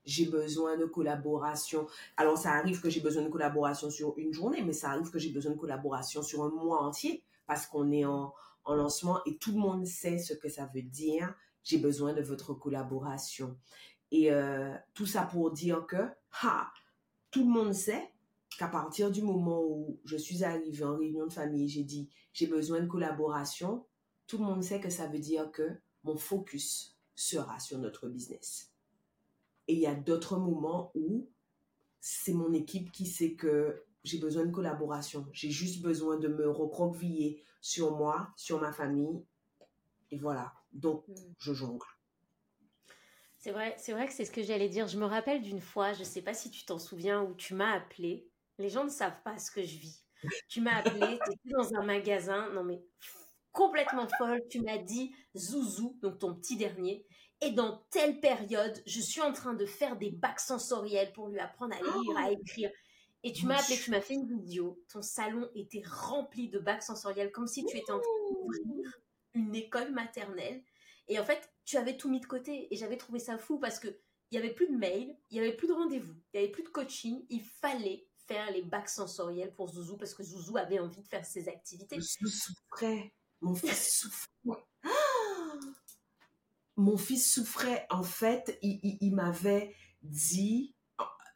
[0.07, 1.85] J'ai besoin de collaboration.
[2.15, 5.19] Alors, ça arrive que j'ai besoin de collaboration sur une journée, mais ça arrive que
[5.19, 8.33] j'ai besoin de collaboration sur un mois entier parce qu'on est en,
[8.65, 11.35] en lancement et tout le monde sait ce que ça veut dire.
[11.63, 13.57] J'ai besoin de votre collaboration.
[14.11, 16.09] Et euh, tout ça pour dire que,
[16.41, 16.71] ha,
[17.29, 18.09] tout le monde sait
[18.57, 22.47] qu'à partir du moment où je suis arrivée en réunion de famille, j'ai dit j'ai
[22.47, 23.85] besoin de collaboration,
[24.27, 28.71] tout le monde sait que ça veut dire que mon focus sera sur notre business.
[29.67, 31.29] Et il y a d'autres moments où
[31.99, 35.27] c'est mon équipe qui sait que j'ai besoin de collaboration.
[35.33, 39.25] J'ai juste besoin de me recroqueviller sur moi, sur ma famille.
[40.11, 40.53] Et voilà.
[40.71, 41.13] Donc, hmm.
[41.39, 41.85] je jongle.
[43.37, 44.87] C'est vrai, c'est vrai que c'est ce que j'allais dire.
[44.87, 47.53] Je me rappelle d'une fois, je ne sais pas si tu t'en souviens, où tu
[47.53, 50.03] m'as appelé les gens ne savent pas ce que je vis.
[50.49, 52.81] Tu m'as appelé, tu étais dans un magasin, non mais
[53.51, 54.41] complètement folle.
[54.49, 57.05] Tu m'as dit, Zouzou, donc ton petit dernier,
[57.41, 61.39] et dans telle période, je suis en train de faire des bacs sensoriels pour lui
[61.39, 62.71] apprendre à lire, à oh écrire.
[63.23, 64.81] Et tu m'as appelé, tu m'as fait une vidéo.
[64.91, 68.91] Ton salon était rempli de bacs sensoriels, comme si tu étais en train d'ouvrir
[69.33, 70.63] une école maternelle.
[71.07, 72.73] Et en fait, tu avais tout mis de côté.
[72.73, 73.87] Et j'avais trouvé ça fou parce que
[74.31, 76.51] il y avait plus de mails, il y avait plus de rendez-vous, il y avait
[76.51, 77.25] plus de coaching.
[77.29, 81.25] Il fallait faire les bacs sensoriels pour Zouzou parce que Zouzou avait envie de faire
[81.25, 81.97] ses activités.
[81.99, 83.13] Je souffrais.
[83.41, 84.65] Mon fils souffrait.
[86.77, 87.85] Mon fils souffrait.
[87.89, 90.75] En fait, il, m'avait dit,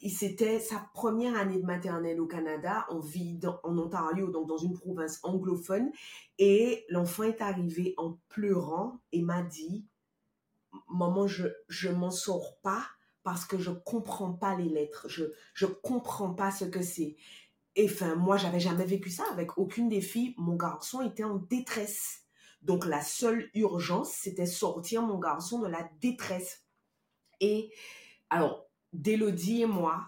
[0.08, 2.86] c'était sa première année de maternelle au Canada.
[2.90, 5.92] On vit en Ontario, donc dans une province anglophone.
[6.38, 9.88] Et l'enfant est arrivé en pleurant et m'a dit,
[10.88, 12.86] maman, je je m'en sors pas
[13.24, 15.08] parce que je comprends pas les lettres.
[15.10, 15.26] Je
[15.56, 17.16] je comprends pas ce que c'est.
[17.76, 20.36] Et enfin, moi, j'avais jamais vécu ça avec aucune des filles.
[20.38, 22.21] Mon garçon était en détresse.
[22.62, 26.64] Donc, la seule urgence, c'était sortir mon garçon de la détresse.
[27.40, 27.72] Et
[28.30, 30.08] alors, d'Élodie et moi,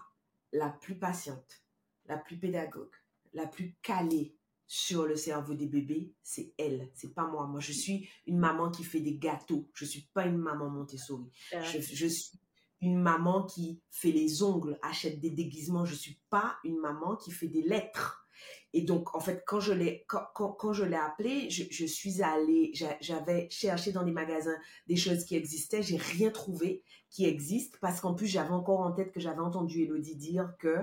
[0.52, 1.64] la plus patiente,
[2.06, 2.94] la plus pédagogue,
[3.32, 4.36] la plus calée
[4.66, 7.46] sur le cerveau des bébés, c'est elle, c'est pas moi.
[7.46, 9.68] Moi, je suis une maman qui fait des gâteaux.
[9.74, 11.30] Je suis pas une maman Montessori.
[11.50, 12.38] Je, je suis
[12.80, 15.84] une maman qui fait les ongles, achète des déguisements.
[15.84, 18.23] Je suis pas une maman qui fait des lettres.
[18.72, 22.22] Et donc, en fait, quand je l'ai, quand, quand, je l'ai appelé, je, je suis
[22.22, 27.78] allée, j'avais cherché dans les magasins des choses qui existaient, j'ai rien trouvé qui existe
[27.80, 30.78] parce qu'en plus, j'avais encore en tête que j'avais entendu Elodie dire que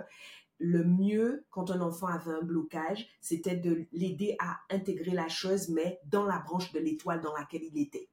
[0.62, 5.70] le mieux quand un enfant avait un blocage, c'était de l'aider à intégrer la chose,
[5.70, 8.10] mais dans la branche de l'étoile dans laquelle il était.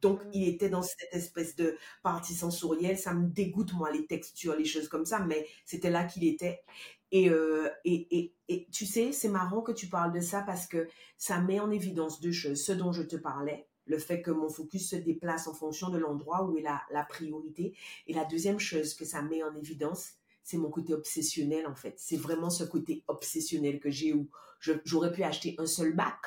[0.00, 0.30] Donc, mm.
[0.32, 2.98] il était dans cette espèce de partie sensorielle.
[2.98, 6.62] Ça me dégoûte, moi, les textures, les choses comme ça, mais c'était là qu'il était.
[7.14, 10.88] Euh, et, et, et, tu sais, c'est marrant que tu parles de ça parce que
[11.18, 12.64] ça met en évidence deux choses.
[12.64, 15.98] Ce dont je te parlais, le fait que mon focus se déplace en fonction de
[15.98, 17.76] l'endroit où est la, la priorité.
[18.06, 21.94] Et la deuxième chose que ça met en évidence, c'est mon côté obsessionnel en fait.
[21.98, 24.28] C'est vraiment ce côté obsessionnel que j'ai où
[24.84, 26.18] j'aurais pu acheter un seul bac.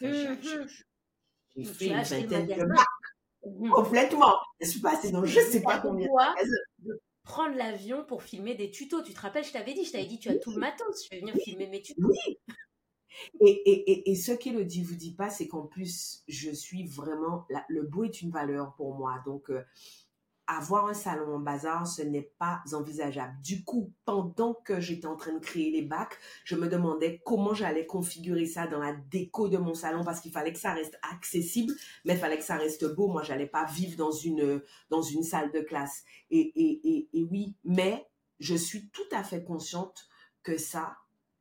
[0.00, 0.84] Mm-hmm.
[1.56, 2.86] J'ai fait une vingtaine de bacs.
[3.44, 3.70] Mm-hmm.
[3.70, 4.34] Complètement.
[4.60, 6.08] Je suis passée dans je sais pas combien
[7.22, 9.02] prendre l'avion pour filmer des tutos.
[9.02, 11.08] Tu te rappelles, je t'avais dit, je t'avais dit, tu as tout le matin, je
[11.14, 12.08] vais venir filmer mes tutos.
[12.08, 12.38] Oui.
[13.40, 17.46] Et, et, et, et ce qu'Elodie vous dit pas, c'est qu'en plus, je suis vraiment,
[17.68, 19.20] le beau est une valeur pour moi.
[19.26, 19.62] Donc, euh,
[20.56, 23.36] avoir un salon en bazar, ce n'est pas envisageable.
[23.42, 27.54] Du coup, pendant que j'étais en train de créer les bacs, je me demandais comment
[27.54, 30.98] j'allais configurer ça dans la déco de mon salon parce qu'il fallait que ça reste
[31.12, 31.72] accessible,
[32.04, 33.06] mais il fallait que ça reste beau.
[33.06, 36.02] Moi, j'allais pas vivre dans une, dans une salle de classe.
[36.30, 38.08] Et, et, et, oui, mais
[38.40, 40.08] je suis tout à fait consciente
[40.42, 40.96] que ça,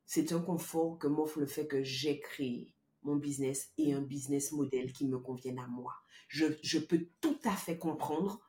[0.06, 4.52] c'est un confort que m'offre le fait que j'ai créé mon business et un business
[4.52, 5.94] model qui me convienne à moi.
[6.28, 8.40] Je, je peux tout à fait comprendre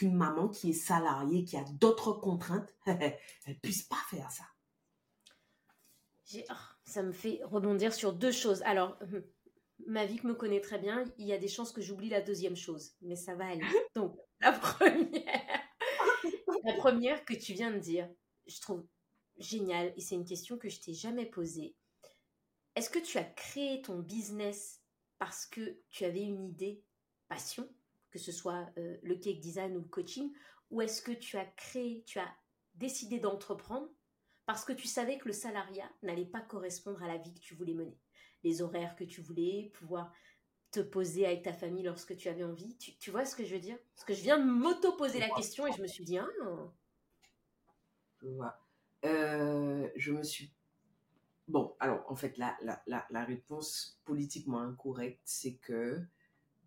[0.00, 4.44] qu'une maman qui est salariée, qui a d'autres contraintes, elle puisse pas faire ça.
[6.48, 8.62] Oh, ça me fait rebondir sur deux choses.
[8.62, 8.98] Alors,
[9.86, 12.56] ma vie me connaît très bien, il y a des chances que j'oublie la deuxième
[12.56, 13.60] chose, mais ça va aller.
[13.94, 15.60] Donc, la première,
[16.64, 18.08] la première que tu viens de dire,
[18.46, 18.86] je trouve
[19.36, 21.76] génial et c'est une question que je t'ai jamais posée.
[22.74, 24.80] Est-ce que tu as créé ton business
[25.18, 26.82] parce que tu avais une idée,
[27.28, 27.68] passion,
[28.10, 30.32] que ce soit euh, le cake design ou le coaching,
[30.70, 32.32] ou est-ce que tu as créé, tu as
[32.74, 33.88] décidé d'entreprendre
[34.46, 37.54] parce que tu savais que le salariat n'allait pas correspondre à la vie que tu
[37.54, 37.98] voulais mener,
[38.42, 40.12] les horaires que tu voulais, pouvoir
[40.70, 42.76] te poser avec ta famille lorsque tu avais envie?
[42.76, 43.78] Tu, vois ce que je veux dire?
[43.94, 46.28] Parce que je viens de m'auto-poser la question et je me suis dit, ah.
[48.22, 48.58] Je vois.
[49.04, 50.52] Euh, je me suis.
[51.48, 56.00] Bon, alors en fait, la, la, la réponse politiquement incorrecte, c'est que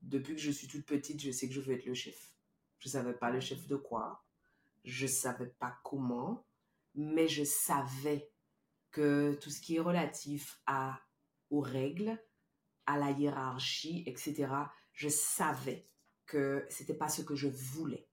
[0.03, 2.35] depuis que je suis toute petite, je sais que je veux être le chef.
[2.79, 4.23] Je savais pas le chef de quoi,
[4.83, 6.45] je savais pas comment,
[6.93, 8.29] mais je savais
[8.91, 11.01] que tout ce qui est relatif à
[11.49, 12.19] aux règles,
[12.85, 14.51] à la hiérarchie, etc.
[14.91, 15.87] Je savais
[16.25, 18.07] que c'était pas ce que je voulais.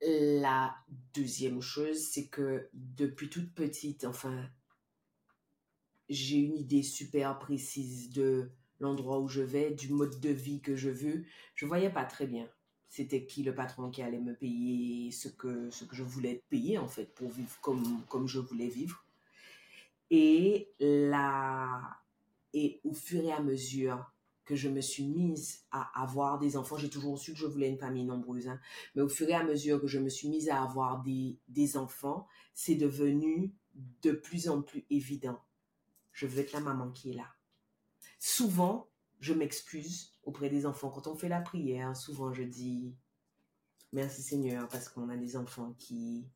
[0.00, 0.76] La
[1.14, 4.48] deuxième chose, c'est que depuis toute petite, enfin,
[6.08, 8.50] j'ai une idée super précise de
[8.84, 11.24] l'endroit où je vais, du mode de vie que je veux.
[11.54, 12.48] Je voyais pas très bien.
[12.88, 16.78] C'était qui le patron qui allait me payer ce que, ce que je voulais payer,
[16.78, 19.04] en fait, pour vivre comme, comme je voulais vivre.
[20.10, 21.98] Et là,
[22.52, 24.12] et au fur et à mesure
[24.44, 27.68] que je me suis mise à avoir des enfants, j'ai toujours su que je voulais
[27.68, 28.60] une famille nombreuse, hein,
[28.94, 31.76] mais au fur et à mesure que je me suis mise à avoir des, des
[31.76, 33.54] enfants, c'est devenu
[34.02, 35.40] de plus en plus évident.
[36.12, 37.26] Je veux être la maman qui est là
[38.24, 38.88] souvent,
[39.20, 40.88] je m'excuse auprès des enfants.
[40.88, 42.96] Quand on fait la prière, souvent je dis
[43.92, 46.26] merci Seigneur parce qu'on a des enfants qui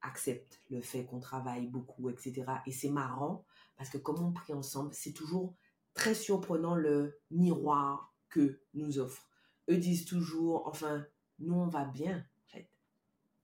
[0.00, 2.46] acceptent le fait qu'on travaille beaucoup, etc.
[2.64, 3.44] Et c'est marrant
[3.76, 5.54] parce que comme on prie ensemble, c'est toujours
[5.92, 9.28] très surprenant le miroir que nous offre.
[9.68, 11.04] Eux disent toujours, enfin,
[11.40, 12.70] nous on va bien, en fait.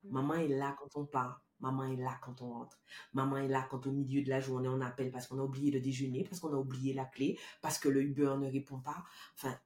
[0.04, 0.10] Mm.
[0.10, 1.43] Maman est là quand on part.
[1.60, 2.78] Maman est là quand on rentre.
[3.12, 5.70] Maman est là quand au milieu de la journée on appelle parce qu'on a oublié
[5.70, 9.04] le déjeuner, parce qu'on a oublié la clé, parce que le Uber ne répond pas.
[9.34, 9.56] Enfin,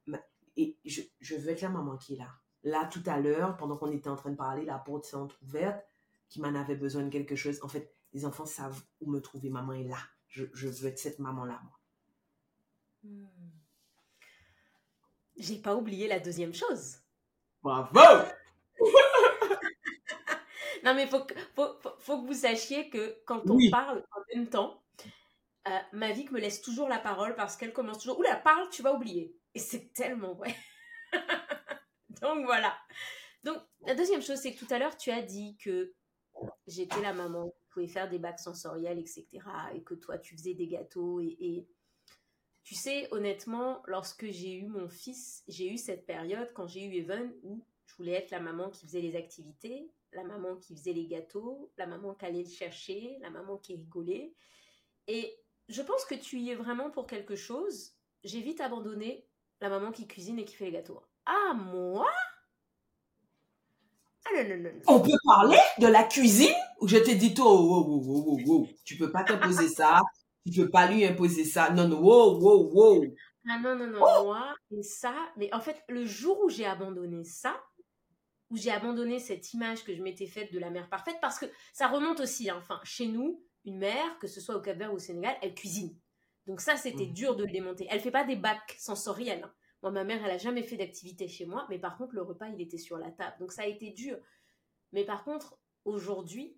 [0.55, 2.29] et je, je veux être la maman qui est là.
[2.63, 5.85] Là, tout à l'heure, pendant qu'on était en train de parler, la porte s'est ouverte.
[6.27, 7.59] qui m'en avait besoin de quelque chose.
[7.63, 9.49] En fait, les enfants savent où me trouver.
[9.49, 9.97] Maman est là.
[10.27, 11.79] Je, veux être cette maman-là, moi.
[13.03, 13.25] Hmm.
[15.37, 16.97] J'ai pas oublié la deuxième chose.
[17.63, 17.99] Bravo!
[20.83, 24.83] non, mais faut, faut, faut, que vous sachiez que quand on parle en même temps,
[25.67, 28.19] euh, Mavic me laisse toujours la parole parce qu'elle commence toujours.
[28.19, 29.35] Oula, parle, tu vas oublier.
[29.53, 30.55] Et c'est tellement vrai.
[32.21, 32.77] Donc voilà.
[33.43, 35.93] Donc la deuxième chose, c'est que tout à l'heure, tu as dit que
[36.67, 39.27] j'étais la maman qui pouvait faire des bacs sensoriels, etc.
[39.73, 41.19] Et que toi, tu faisais des gâteaux.
[41.19, 41.67] Et,
[42.63, 46.93] tu sais, honnêtement, lorsque j'ai eu mon fils, j'ai eu cette période quand j'ai eu
[46.93, 50.93] Evan où je voulais être la maman qui faisait les activités, la maman qui faisait
[50.93, 54.33] les gâteaux, la maman qui allait le chercher, la maman qui rigolait.
[55.07, 57.93] Et je pense que tu y es vraiment pour quelque chose.
[58.23, 59.25] J'ai vite abandonné
[59.61, 61.01] la maman qui cuisine et qui fait les gâteaux.
[61.25, 62.07] Ah, moi?
[64.25, 64.41] Ah,
[64.87, 66.53] On peut parler de la cuisine?
[66.81, 70.01] Ou je t'ai dit, oh, wow, wow, wow, wow, tu peux pas t'imposer ça,
[70.45, 71.71] tu peux pas lui imposer ça.
[71.71, 73.05] Non, non, wow, wow, wow.
[73.47, 74.23] Ah non, non, non, oh!
[74.25, 77.59] moi, et ça, mais en fait, le jour où j'ai abandonné ça,
[78.49, 81.45] où j'ai abandonné cette image que je m'étais faite de la mère parfaite, parce que
[81.73, 84.95] ça remonte aussi, hein, enfin, chez nous, une mère, que ce soit au Cap-Vert ou
[84.95, 85.95] au Sénégal, elle cuisine.
[86.47, 87.13] Donc ça, c'était mmh.
[87.13, 87.87] dur de le démonter.
[87.89, 89.43] Elle fait pas des bacs sensoriels.
[89.43, 89.53] Hein.
[89.83, 92.47] Moi, ma mère, elle a jamais fait d'activité chez moi, mais par contre, le repas,
[92.47, 93.35] il était sur la table.
[93.39, 94.17] Donc ça a été dur.
[94.91, 96.57] Mais par contre, aujourd'hui,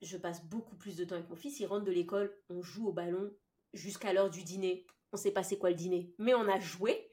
[0.00, 1.58] je passe beaucoup plus de temps avec mon fils.
[1.60, 3.32] Il rentre de l'école, on joue au ballon
[3.72, 4.86] jusqu'à l'heure du dîner.
[5.12, 7.12] On sait pas c'est quoi le dîner, mais on a joué.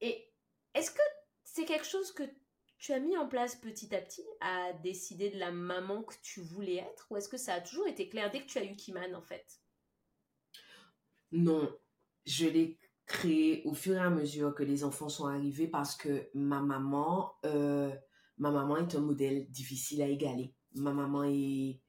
[0.00, 0.32] Et
[0.74, 1.02] est-ce que
[1.44, 2.22] c'est quelque chose que
[2.80, 6.40] tu as mis en place petit à petit à décider de la maman que tu
[6.40, 8.74] voulais être Ou est-ce que ça a toujours été clair dès que tu as eu
[8.74, 9.60] Kiman en fait?
[11.30, 11.70] Non,
[12.26, 16.28] je l'ai créé au fur et à mesure que les enfants sont arrivés parce que
[16.32, 17.94] ma maman, euh,
[18.38, 20.54] ma maman est un modèle difficile à égaler.
[20.74, 21.80] Ma maman est,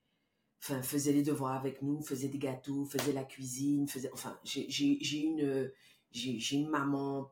[0.62, 5.24] enfin, faisait les devoirs avec nous, faisait des gâteaux, faisait la cuisine, faisait, enfin, j'ai
[5.24, 5.72] une,
[6.10, 7.30] j'ai une maman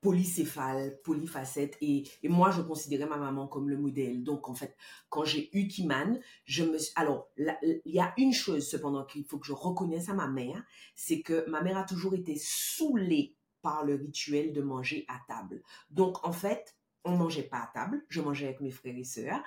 [0.00, 1.76] polycéphale, polyfacette.
[1.80, 4.22] Et, et moi, je considérais ma maman comme le modèle.
[4.22, 4.76] Donc, en fait,
[5.08, 9.38] quand j'ai eu Kiman, je me Alors, il y a une chose, cependant, qu'il faut
[9.38, 10.62] que je reconnaisse à ma mère,
[10.94, 15.62] c'est que ma mère a toujours été saoulée par le rituel de manger à table.
[15.90, 19.42] Donc, en fait, on mangeait pas à table, je mangeais avec mes frères et sœurs.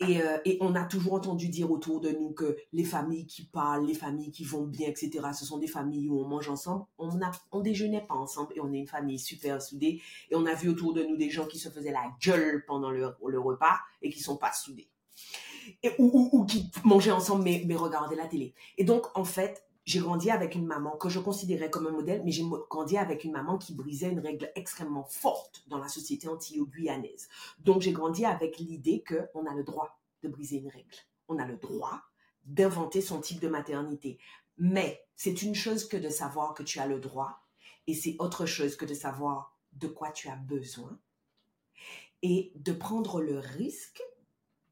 [0.00, 3.44] Et, euh, et, on a toujours entendu dire autour de nous que les familles qui
[3.44, 6.84] parlent, les familles qui vont bien, etc., ce sont des familles où on mange ensemble.
[6.98, 10.00] On a, on déjeunait pas ensemble et on est une famille super soudée.
[10.30, 12.90] Et on a vu autour de nous des gens qui se faisaient la gueule pendant
[12.90, 14.88] le, repas et qui sont pas soudés.
[15.98, 18.54] Ou, qui mangeaient ensemble mais regardaient la télé.
[18.78, 22.22] Et donc, en fait, j'ai grandi avec une maman que je considérais comme un modèle,
[22.24, 26.26] mais j'ai grandi avec une maman qui brisait une règle extrêmement forte dans la société
[26.26, 27.28] antillo-guyanaise.
[27.58, 30.96] Donc j'ai grandi avec l'idée qu'on a le droit de briser une règle.
[31.28, 32.00] On a le droit
[32.44, 34.18] d'inventer son type de maternité.
[34.56, 37.40] Mais c'est une chose que de savoir que tu as le droit,
[37.86, 40.98] et c'est autre chose que de savoir de quoi tu as besoin,
[42.22, 44.02] et de prendre le risque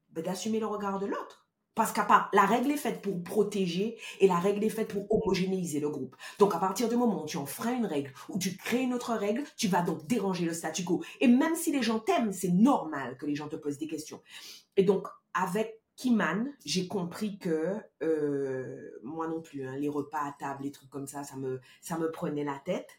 [0.09, 1.42] ben, d'assumer le regard de l'autre.
[1.75, 5.11] Parce qu'à part, la règle est faite pour protéger et la règle est faite pour
[5.11, 6.15] homogénéiser le groupe.
[6.37, 9.13] Donc, à partir du moment où tu enfreins une règle ou tu crées une autre
[9.13, 11.03] règle, tu vas donc déranger le statu quo.
[11.19, 14.21] Et même si les gens t'aiment, c'est normal que les gens te posent des questions.
[14.77, 20.35] Et donc, avec Kiman, j'ai compris que euh, moi non plus, hein, les repas à
[20.37, 22.89] table, les trucs comme ça, ça me, ça me prenait la tête.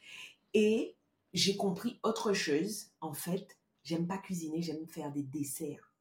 [0.52, 0.96] Et
[1.32, 2.86] j'ai compris autre chose.
[3.00, 5.93] En fait, j'aime pas cuisiner, j'aime faire des desserts.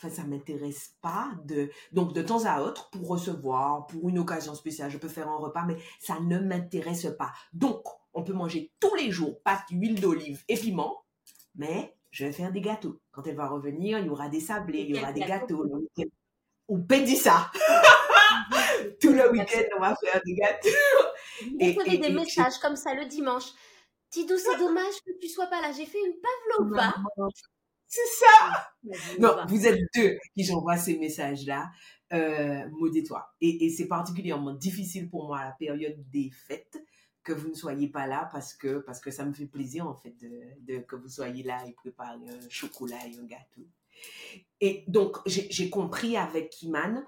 [0.00, 4.54] Enfin, ça m'intéresse pas de donc de temps à autre pour recevoir, pour une occasion
[4.54, 7.32] spéciale, je peux faire un repas, mais ça ne m'intéresse pas.
[7.52, 7.84] Donc,
[8.14, 11.04] on peut manger tous les jours pâte, huile d'olive et piment,
[11.56, 13.00] mais je vais faire des gâteaux.
[13.10, 15.66] Quand elle va revenir, il y aura des sablés, il y aura des gâteaux.
[16.68, 17.50] Ou ça
[19.00, 20.68] Tout le week-end, on va faire des gâteaux.
[21.58, 23.52] Et, et, des messages comme ça le dimanche.
[24.10, 25.72] Tidou, c'est dommage que tu sois pas là.
[25.72, 26.94] J'ai fait une pavlova.
[27.88, 28.70] C'est ça
[29.18, 31.70] Non, vous êtes deux qui j'envoie ces messages-là.
[32.12, 33.34] Euh, Modez-toi.
[33.40, 36.78] Et, et c'est particulièrement difficile pour moi à la période des fêtes
[37.24, 39.94] que vous ne soyez pas là parce que, parce que ça me fait plaisir en
[39.94, 43.66] fait de, de que vous soyez là et préparer un chocolat et un gâteau.
[44.60, 47.06] Et donc, j'ai compris avec Kiman.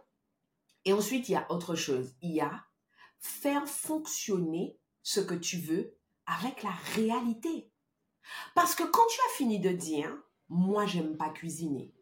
[0.84, 2.14] Et ensuite, il y a autre chose.
[2.22, 2.64] Il y a
[3.18, 5.96] faire fonctionner ce que tu veux
[6.26, 7.70] avec la réalité.
[8.54, 10.16] Parce que quand tu as fini de dire,
[10.50, 11.94] moi, j'aime pas cuisiner.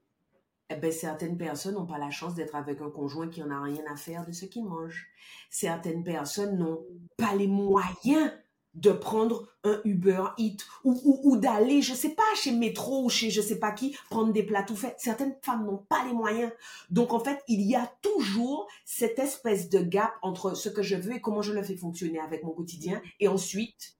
[0.70, 3.62] Eh ben, certaines personnes n'ont pas la chance d'être avec un conjoint qui en a
[3.62, 5.06] rien à faire de ce qu'il mange.
[5.50, 6.84] Certaines personnes n'ont
[7.16, 8.32] pas les moyens
[8.74, 13.40] de prendre un Uber Eat ou, d'aller, je sais pas, chez Métro ou chez je
[13.40, 14.94] sais pas qui, prendre des plats tout faits.
[14.98, 16.52] Certaines femmes n'ont pas les moyens.
[16.90, 20.96] Donc, en fait, il y a toujours cette espèce de gap entre ce que je
[20.96, 23.00] veux et comment je le fais fonctionner avec mon quotidien.
[23.20, 23.96] Et ensuite,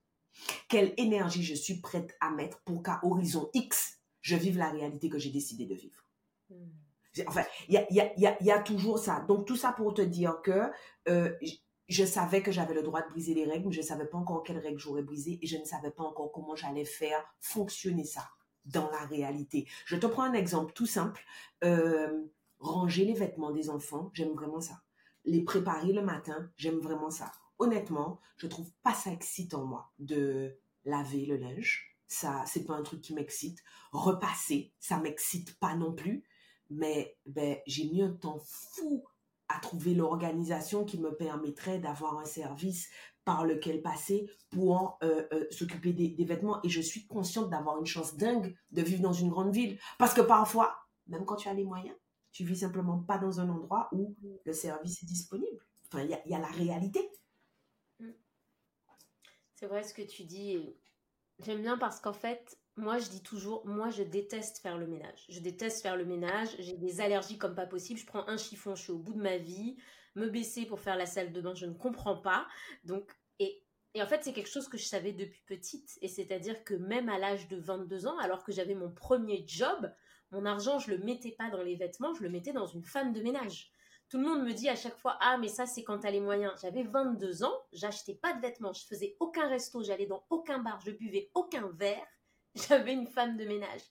[0.68, 3.97] quelle énergie je suis prête à mettre pour qu'à horizon X,
[4.29, 6.05] je vive la réalité que j'ai décidé de vivre.
[6.51, 6.68] Hmm.
[7.26, 9.24] Enfin, il y a, y, a, y a, toujours ça.
[9.26, 10.70] Donc, tout ça pour te dire que
[11.09, 11.35] euh,
[11.89, 14.18] je savais que j'avais le droit de briser les règles, mais je ne savais pas
[14.18, 18.05] encore quelles règles j'aurais brisées et je ne savais pas encore comment j'allais faire fonctionner
[18.05, 18.29] ça
[18.66, 19.66] dans la réalité.
[19.87, 21.24] Je te prends un exemple tout simple.
[21.64, 22.26] Euh,
[22.59, 24.83] ranger les vêtements des enfants, j'aime vraiment ça.
[25.24, 27.33] Les préparer le matin, j'aime vraiment ça.
[27.59, 31.88] Honnêtement, je trouve pas ça excitant, moi, de laver le linge.
[32.09, 33.62] Ça, c'est pas un truc qui m'excite.
[33.92, 36.24] Repasser, ça m'excite pas non plus.
[36.70, 39.04] Mais ben, j'ai mis un temps fou
[39.48, 42.88] à trouver l'organisation qui me permettrait d'avoir un service
[43.24, 46.61] par lequel passer pour euh, euh, s'occuper des, vêtements.
[46.64, 49.78] Et je suis consciente d'avoir une chance dingue de vivre dans une grande ville.
[49.98, 50.74] Parce que parfois,
[51.06, 51.96] même quand tu as les moyens,
[52.32, 55.59] tu vis simplement pas dans un endroit où le service est disponible.
[55.86, 57.11] Enfin, il y, a, la réalité.
[59.54, 60.59] C'est vrai ce que tu dis.
[61.45, 65.24] J'aime bien parce qu'en fait, moi, je dis toujours, moi, je déteste faire le ménage.
[65.28, 66.49] Je déteste faire le ménage.
[66.59, 67.99] J'ai des allergies comme pas possible.
[67.99, 69.76] Je prends un chiffon, je suis au bout de ma vie.
[70.14, 72.47] Me baisser pour faire la salle de bain, je ne comprends pas.
[72.84, 73.62] Donc, et,
[73.95, 75.99] et en fait, c'est quelque chose que je savais depuis petite.
[76.03, 79.93] Et c'est-à-dire que même à l'âge de 22 ans, alors que j'avais mon premier job,
[80.30, 83.12] mon argent, je le mettais pas dans les vêtements, je le mettais dans une femme
[83.12, 83.70] de ménage.
[84.09, 86.20] Tout le monde me dit à chaque fois Ah, mais ça, c'est quand t'as les
[86.20, 86.52] moyens.
[86.62, 90.80] J'avais 22 ans, j'achetais pas de vêtements, je faisais aucun resto, j'allais dans aucun bar,
[90.80, 92.06] je buvais aucun verre.
[92.68, 93.82] j'avais une femme de ménage.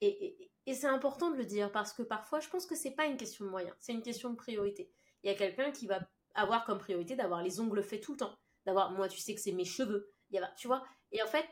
[0.00, 3.16] Et, c'est important de le dire parce que parfois, je pense que c'est pas une
[3.16, 4.90] question de moyens, c'est une question de priorité.
[5.22, 6.00] Il y a quelqu'un qui va
[6.34, 9.40] avoir comme priorité d'avoir les ongles faits tout le temps, d'avoir, moi, tu sais que
[9.40, 10.12] c'est mes cheveux,
[10.56, 10.84] tu vois?
[11.12, 11.46] Et en fait,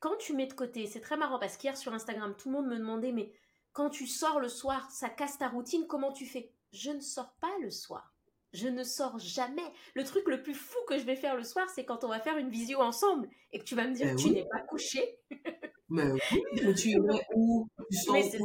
[0.00, 2.66] quand tu mets de côté, c'est très marrant parce qu'hier sur Instagram, tout le monde
[2.66, 3.30] me demandait, mais
[3.72, 6.55] quand tu sors le soir, ça casse ta routine, comment tu fais?
[6.76, 8.12] Je ne sors pas le soir.
[8.52, 9.62] Je ne sors jamais.
[9.94, 12.20] Le truc le plus fou que je vais faire le soir, c'est quand on va
[12.20, 15.18] faire une visio ensemble et que tu vas me dire, ben tu n'es pas couché.
[15.88, 17.68] Mais oui, mais tu irais où?
[17.90, 18.40] C'est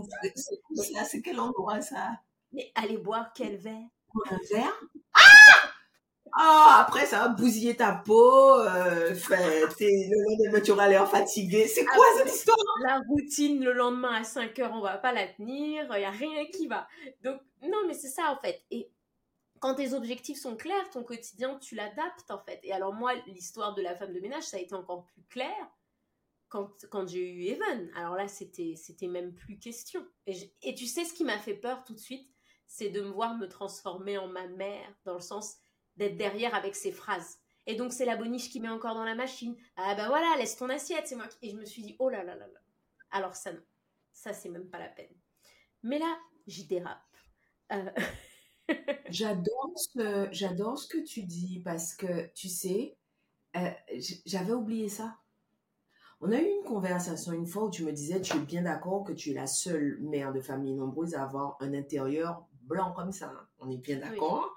[1.05, 2.11] C'est quel endroit ça?
[2.51, 3.87] Mais aller boire quel verre?
[4.29, 4.79] Un verre?
[5.15, 5.60] Ah
[6.33, 8.53] ah, après, ça va bousiller ta peau.
[8.55, 11.67] Euh, le lendemain, tu auras l'air fatigué.
[11.67, 12.57] C'est quoi cette histoire?
[12.83, 15.85] La routine, le lendemain à 5 heures, on va pas la tenir.
[15.91, 16.87] Il n'y a rien qui va.
[17.23, 18.61] Donc, non, mais c'est ça, en fait.
[18.71, 18.89] Et
[19.59, 22.59] quand tes objectifs sont clairs, ton quotidien, tu l'adaptes, en fait.
[22.63, 25.55] Et alors, moi, l'histoire de la femme de ménage, ça a été encore plus clair
[26.51, 27.89] quand, j'ai eu Evan.
[27.95, 30.05] Alors là, c'était, c'était même plus question.
[30.27, 32.29] Et, et tu sais ce qui m'a fait peur tout de suite
[32.67, 35.60] C'est de me voir me transformer en ma mère, dans le sens
[35.97, 37.37] d'être derrière avec ses phrases.
[37.67, 39.55] Et donc, c'est la boniche qui met encore dans la machine.
[39.75, 41.37] Ah bah voilà, laisse ton assiette, c'est moi qui...
[41.41, 42.59] Et je me suis dit, oh là là là là.
[43.11, 43.61] Alors ça, non.
[44.13, 45.13] Ça, c'est même pas la peine.
[45.83, 46.17] Mais là,
[46.47, 46.99] j'y dérape.
[47.71, 47.89] Euh,
[49.09, 52.97] j'adore, ce, j'adore ce que tu dis parce que, tu sais,
[53.55, 53.71] euh,
[54.25, 55.17] j'avais oublié ça.
[56.19, 59.03] On a eu une conversation une fois où tu me disais, tu es bien d'accord
[59.03, 63.11] que tu es la seule mère de famille nombreuse à avoir un intérieur blanc comme
[63.11, 63.33] ça.
[63.59, 64.55] On est bien d'accord.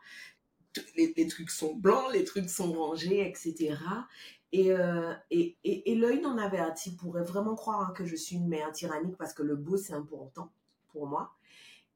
[0.96, 3.76] Les, trucs sont blancs, les trucs sont rangés, etc.
[4.54, 8.46] Euh, et, et, et, l'œil non averti pourrait vraiment croire hein, que je suis une
[8.46, 10.52] mère tyrannique parce que le beau, c'est important
[10.88, 11.34] pour moi.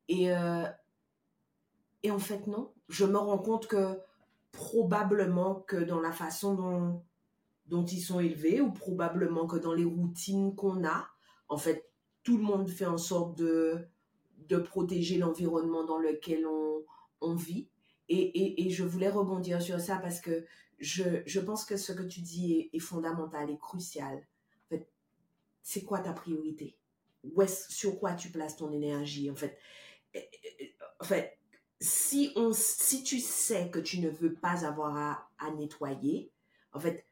[0.09, 0.65] Et, euh,
[2.03, 2.73] et en fait, non.
[2.89, 3.99] Je me rends compte que
[4.51, 7.03] probablement que dans la façon
[7.67, 11.09] dont ils sont élevés ou probablement que dans les routines qu'on a,
[11.49, 11.89] en fait,
[12.25, 13.87] tout le monde fait en sorte de,
[14.65, 17.69] protéger l'environnement dans lequel on vit.
[18.09, 20.47] Et, et, et, je voulais rebondir sur ça parce que
[20.79, 24.27] je, je pense que ce que tu dis est, fondamental et crucial.
[25.63, 26.79] C'est quoi ta priorité?
[27.25, 29.59] Où est Sur quoi tu places ton énergie En fait,
[31.01, 31.39] en fait
[31.81, 36.33] si, on, si tu sais que tu ne veux pas avoir à, à nettoyer,
[36.73, 37.05] en fait,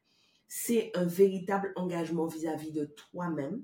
[0.47, 3.63] c'est un véritable engagement vis-à-vis de toi-même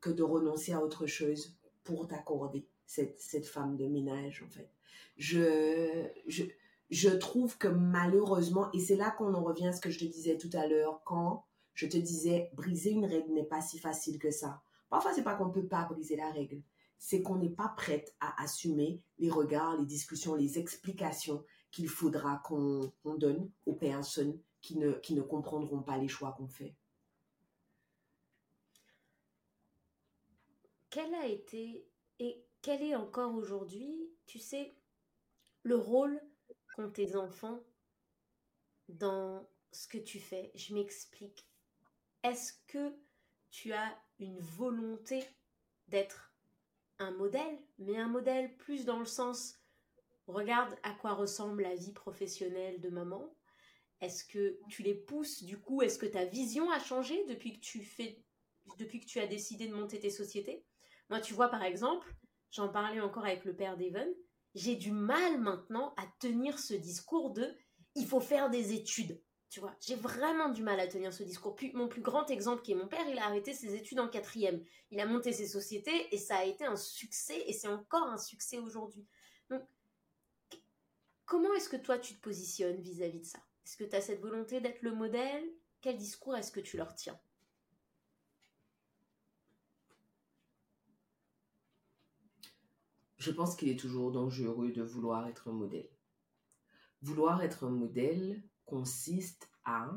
[0.00, 4.70] que de renoncer à autre chose pour t'accorder cette, cette femme de ménage, en fait.
[5.16, 6.44] Je, je,
[6.90, 10.04] je trouve que malheureusement, et c'est là qu'on en revient à ce que je te
[10.04, 14.18] disais tout à l'heure, quand je te disais, briser une règle n'est pas si facile
[14.18, 14.62] que ça.
[14.88, 16.62] Parfois, c'est pas qu'on ne peut pas briser la règle,
[16.98, 22.42] c'est qu'on n'est pas prête à assumer les regards, les discussions, les explications qu'il faudra
[22.44, 26.74] qu'on donne aux personnes qui ne, qui ne comprendront pas les choix qu'on fait.
[30.90, 31.86] Quel a été
[32.18, 34.74] et quel est encore aujourd'hui, tu sais,
[35.62, 36.20] le rôle
[36.78, 37.60] qu'ont tes enfants
[38.88, 41.46] dans ce que tu fais Je m'explique.
[42.22, 42.94] est-ce que
[43.50, 45.24] tu as une volonté
[45.88, 46.32] d'être
[46.98, 49.58] un modèle, mais un modèle plus dans le sens
[50.26, 53.34] regarde à quoi ressemble la vie professionnelle de maman.
[54.00, 55.82] Est-ce que tu les pousses du coup?
[55.82, 58.22] Est-ce que ta vision a changé depuis que tu fais
[58.78, 60.64] depuis que tu as décidé de monter tes sociétés?
[61.08, 62.14] Moi, tu vois par exemple,
[62.50, 64.08] j'en parlais encore avec le père d'Evan,
[64.54, 67.54] j'ai du mal maintenant à tenir ce discours de
[67.94, 69.20] il faut faire des études.
[69.50, 71.56] Tu vois, j'ai vraiment du mal à tenir ce discours.
[71.72, 74.62] mon plus grand exemple qui est mon père, il a arrêté ses études en quatrième.
[74.90, 78.18] Il a monté ses sociétés et ça a été un succès et c'est encore un
[78.18, 79.06] succès aujourd'hui.
[79.48, 79.62] Donc,
[81.24, 83.38] comment est-ce que toi tu te positionnes vis-à-vis de ça?
[83.64, 85.44] Est-ce que tu as cette volonté d'être le modèle?
[85.80, 87.18] Quel discours est-ce que tu leur tiens?
[93.18, 95.90] Je pense qu'il est toujours dangereux de vouloir être un modèle.
[97.02, 99.90] Vouloir être un modèle, consiste à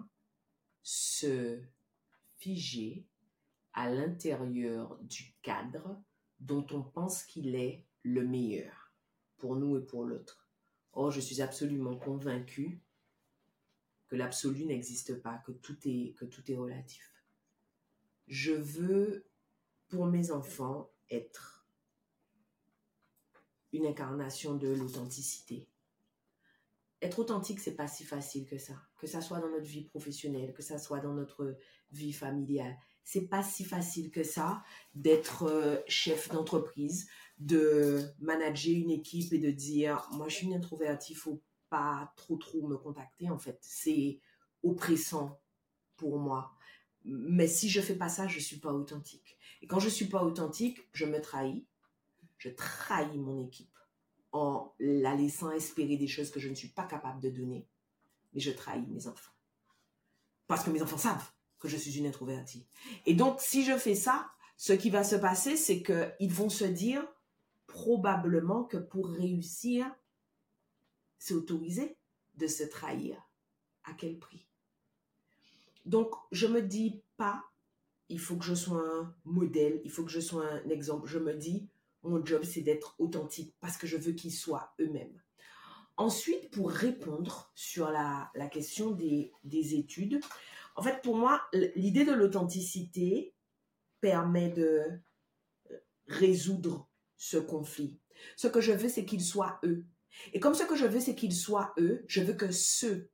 [0.82, 1.62] se
[2.40, 3.06] figer
[3.74, 6.02] à l'intérieur du cadre
[6.40, 8.94] dont on pense qu'il est le meilleur
[9.38, 10.50] pour nous et pour l'autre.
[10.94, 12.82] Or, je suis absolument convaincue
[14.08, 17.24] que l'absolu n'existe pas, que tout est que tout est relatif.
[18.28, 19.30] Je veux
[19.88, 21.61] pour mes enfants être
[23.74, 25.68] une incarnation de l'authenticité,
[27.02, 28.74] être authentique, c'est pas si facile que ça.
[28.98, 31.58] Que ça soit dans notre vie professionnelle, que ça soit dans notre
[31.92, 32.78] vie familiale.
[33.04, 34.64] C'est pas si facile que ça
[34.94, 37.10] d'être euh, chef d'entreprise,
[37.40, 42.38] de manager une équipe et de dire, moi, je suis une introvertie, faut pas trop,
[42.38, 43.58] trop me contacter, en fait.
[43.62, 44.20] C'est
[44.62, 45.42] oppressant
[45.98, 46.54] pour moi.
[47.04, 49.38] Mais si je fais pas ça, je suis pas authentique.
[49.64, 51.66] Et quand je suis pas authentique, je me trahis.
[52.42, 53.78] Je trahis mon équipe
[54.32, 57.68] en la laissant espérer des choses que je ne suis pas capable de donner.
[58.34, 59.34] Mais je trahis mes enfants.
[60.48, 62.66] Parce que mes enfants savent que je suis une introvertie.
[63.06, 64.28] Et donc, si je fais ça,
[64.58, 67.08] ce qui va se passer, c'est qu'ils vont se dire
[67.68, 69.86] probablement que pour réussir,
[71.20, 71.96] c'est autorisé
[72.38, 73.22] de se trahir.
[73.84, 74.48] À quel prix?
[75.86, 77.44] Donc, je me dis pas,
[78.10, 81.08] il faut que je sois un modèle, il faut que je sois un exemple.
[81.08, 81.70] Je me dis,
[82.04, 85.22] mon job, c'est d'être authentique parce que je veux qu'ils soient eux-mêmes.
[85.98, 90.20] Ensuite, pour répondre sur la, question des, des, études,
[90.76, 91.42] en fait, pour moi,
[91.76, 93.36] l'idée de l'authenticité
[94.00, 94.84] permet de
[95.72, 95.78] euh,
[96.08, 98.00] résoudre ce conflit.
[98.36, 99.86] Ce que je veux, c'est qu'ils soient eux.
[100.34, 103.10] Et comme ce que je veux, c'est qu'ils soient eux, je veux que ceux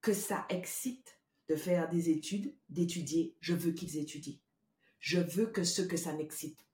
[0.00, 4.40] que ça excite de faire des études, d'étudier, je veux qu'ils étudient.
[4.98, 6.69] Je veux que ceux que ça n'excite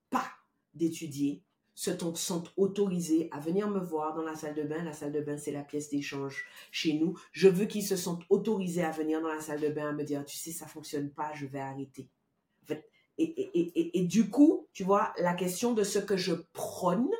[0.77, 1.43] d'étudier
[1.77, 4.83] se sont autorisés à venir me voir dans la salle de bain.
[4.83, 7.19] La salle de bain, c'est la pièce d'échange chez nous.
[7.31, 10.03] Je veux qu'ils se sentent autorisés à venir dans la salle de bain à me
[10.03, 12.09] dire, tu sais, ça fonctionne pas, je vais arrêter.
[12.69, 17.11] et, et, et, et, du coup, tu vois, la question de ce que je prône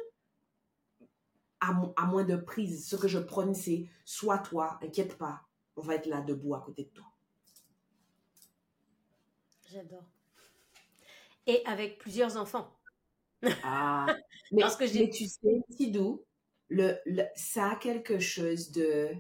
[1.59, 2.87] à, à moins de prise.
[2.87, 5.43] Ce que je prône, c'est sois toi, inquiète pas,
[5.75, 7.05] on va être là debout à côté de toi.
[9.71, 10.05] J'adore.
[11.45, 12.76] Et avec plusieurs enfants.
[13.63, 14.05] Ah,
[14.51, 16.23] mais, Parce que mais tu sais, Tidou,
[16.69, 19.11] le, le, ça a quelque chose de...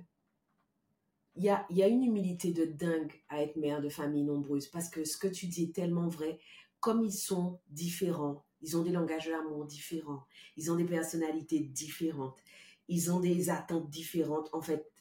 [1.35, 4.67] Il y a, y a une humilité de dingue à être mère de famille nombreuse
[4.67, 6.39] parce que ce que tu dis est tellement vrai.
[6.79, 10.25] Comme ils sont différents, ils ont des langages d'amour différents,
[10.57, 12.39] ils ont des personnalités différentes,
[12.87, 14.49] ils ont des attentes différentes.
[14.53, 14.91] En fait,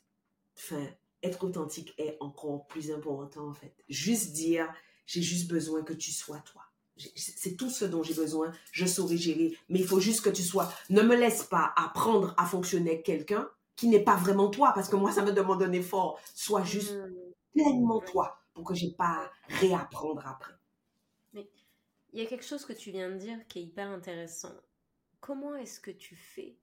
[0.59, 0.87] enfin,
[1.23, 3.75] être authentique est encore plus important en fait.
[3.89, 4.73] Juste dire,
[5.07, 6.66] j'ai juste besoin que tu sois toi
[7.15, 9.57] c'est tout ce dont j'ai besoin, je saurai gérer.
[9.69, 13.05] Mais il faut juste que tu sois, ne me laisse pas apprendre à fonctionner avec
[13.05, 16.19] quelqu'un qui n'est pas vraiment toi, parce que moi, ça me demande un effort.
[16.35, 17.15] Sois juste mmh.
[17.53, 19.31] pleinement toi, pour que j'ai pas à
[19.61, 20.55] réapprendre après.
[21.35, 21.47] Mais
[22.13, 24.55] il y a quelque chose que tu viens de dire qui est hyper intéressant.
[25.21, 26.57] Comment est-ce que tu fais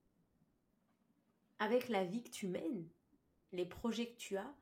[1.60, 2.88] avec la vie que tu mènes,
[3.52, 4.54] les projets que tu as,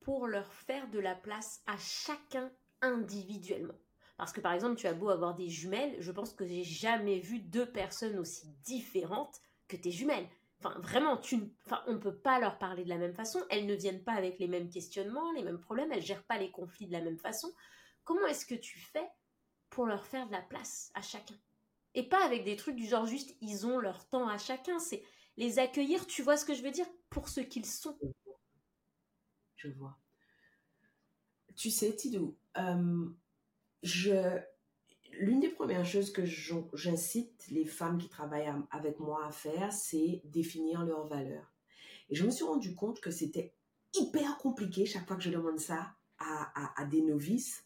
[0.00, 3.74] pour leur faire de la place à chacun individuellement?
[4.18, 7.20] Parce que par exemple, tu as beau avoir des jumelles, je pense que j'ai jamais
[7.20, 10.28] vu deux personnes aussi différentes que tes jumelles.
[10.58, 13.40] Enfin, vraiment, tu, enfin, on ne peut pas leur parler de la même façon.
[13.48, 15.92] Elles ne viennent pas avec les mêmes questionnements, les mêmes problèmes.
[15.92, 17.52] Elles gèrent pas les conflits de la même façon.
[18.02, 19.08] Comment est-ce que tu fais
[19.70, 21.36] pour leur faire de la place à chacun?
[21.94, 24.80] Et pas avec des trucs du genre juste ils ont leur temps à chacun.
[24.80, 25.04] C'est
[25.36, 27.96] les accueillir, tu vois ce que je veux dire, pour ce qu'ils sont.
[29.54, 29.96] Je vois.
[31.54, 33.08] Tu sais, Tidou, euh,
[33.82, 40.22] l'une des premières choses que j'incite les femmes qui travaillent avec moi à faire, c'est
[40.24, 41.52] définir leurs valeurs.
[42.10, 43.54] Et je me suis rendu compte que c'était
[43.94, 47.64] hyper compliqué chaque fois que je demande ça à, à des novices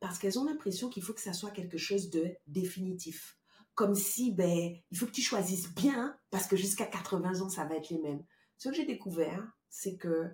[0.00, 3.38] parce qu'elles ont l'impression qu'il faut que ça soit quelque chose de définitif.
[3.74, 7.64] Comme si, ben, il faut que tu choisisses bien parce que jusqu'à 80 ans, ça
[7.64, 8.24] va être les mêmes.
[8.56, 10.28] Ce que j'ai découvert, c'est que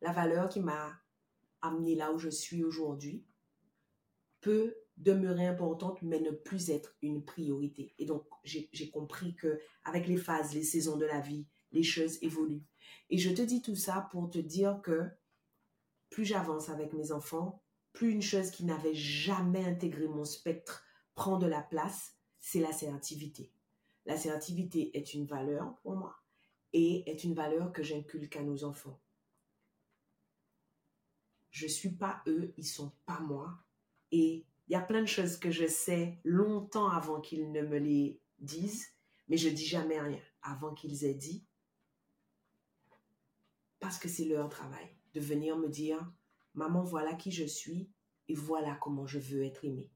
[0.00, 0.92] la valeur qui m'a
[1.62, 3.24] amené là où je suis aujourd'hui
[4.44, 7.94] peut demeurer importante, mais ne plus être une priorité.
[7.98, 12.22] Et donc, j'ai compris que avec les phases, les saisons de la vie, les choses
[12.22, 12.66] évoluent.
[13.08, 15.08] Et je te dis tout ça pour te dire que
[16.10, 17.62] plus j'avance avec mes enfants,
[17.94, 20.84] plus une chose qui n'avait jamais intégré mon spectre
[21.14, 23.50] prend de la place, c'est l'assertivité.
[24.04, 26.20] L'assertivité est une valeur pour moi
[26.74, 29.00] et est une valeur que j'inculque à nos enfants.
[31.50, 33.63] Je suis pas eux, ils sont pas moi.
[34.16, 37.78] Et il y a plein de choses que je sais longtemps avant qu'ils ne me
[37.78, 38.86] les disent,
[39.26, 41.44] mais je dis jamais rien avant qu'ils aient dit,
[43.80, 46.12] parce que c'est leur travail de venir me dire,
[46.54, 47.90] maman, voilà qui je suis
[48.28, 49.90] et voilà comment je veux être aimée.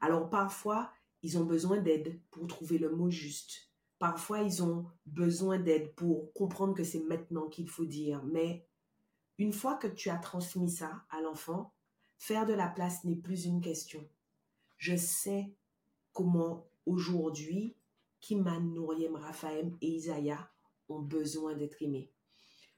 [0.00, 0.92] Alors parfois,
[1.24, 3.72] ils ont besoin d'aide pour trouver le mot juste.
[3.98, 8.22] Parfois, ils ont besoin d'aide pour comprendre que c'est maintenant qu'il faut dire.
[8.26, 8.68] Mais
[9.38, 11.74] une fois que tu as transmis ça à l'enfant,
[12.18, 14.06] faire de la place n'est plus une question.
[14.78, 15.52] Je sais
[16.12, 17.76] comment aujourd'hui,
[18.20, 20.50] Kiman, Nouriem, Raphaël et Isaiah
[20.88, 22.10] ont besoin d'être aimés.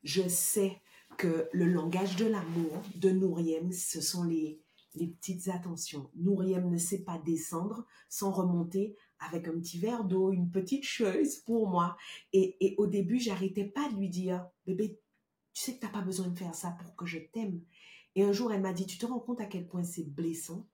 [0.02, 0.80] Je sais
[1.16, 4.60] que le langage de l'amour de Nouriem, ce sont les,
[4.94, 6.10] les petites attentions.
[6.16, 11.36] Nouriem ne sait pas descendre sans remonter avec un petit verre d'eau, une petite chose
[11.38, 11.96] pour moi.
[12.32, 15.00] Et, et au début, j'arrêtais pas de lui dire, bébé,
[15.52, 17.60] tu sais que tu n'as pas besoin de faire ça pour que je t'aime.
[18.14, 20.68] Et un jour, elle m'a dit, tu te rends compte à quel point c'est blessant?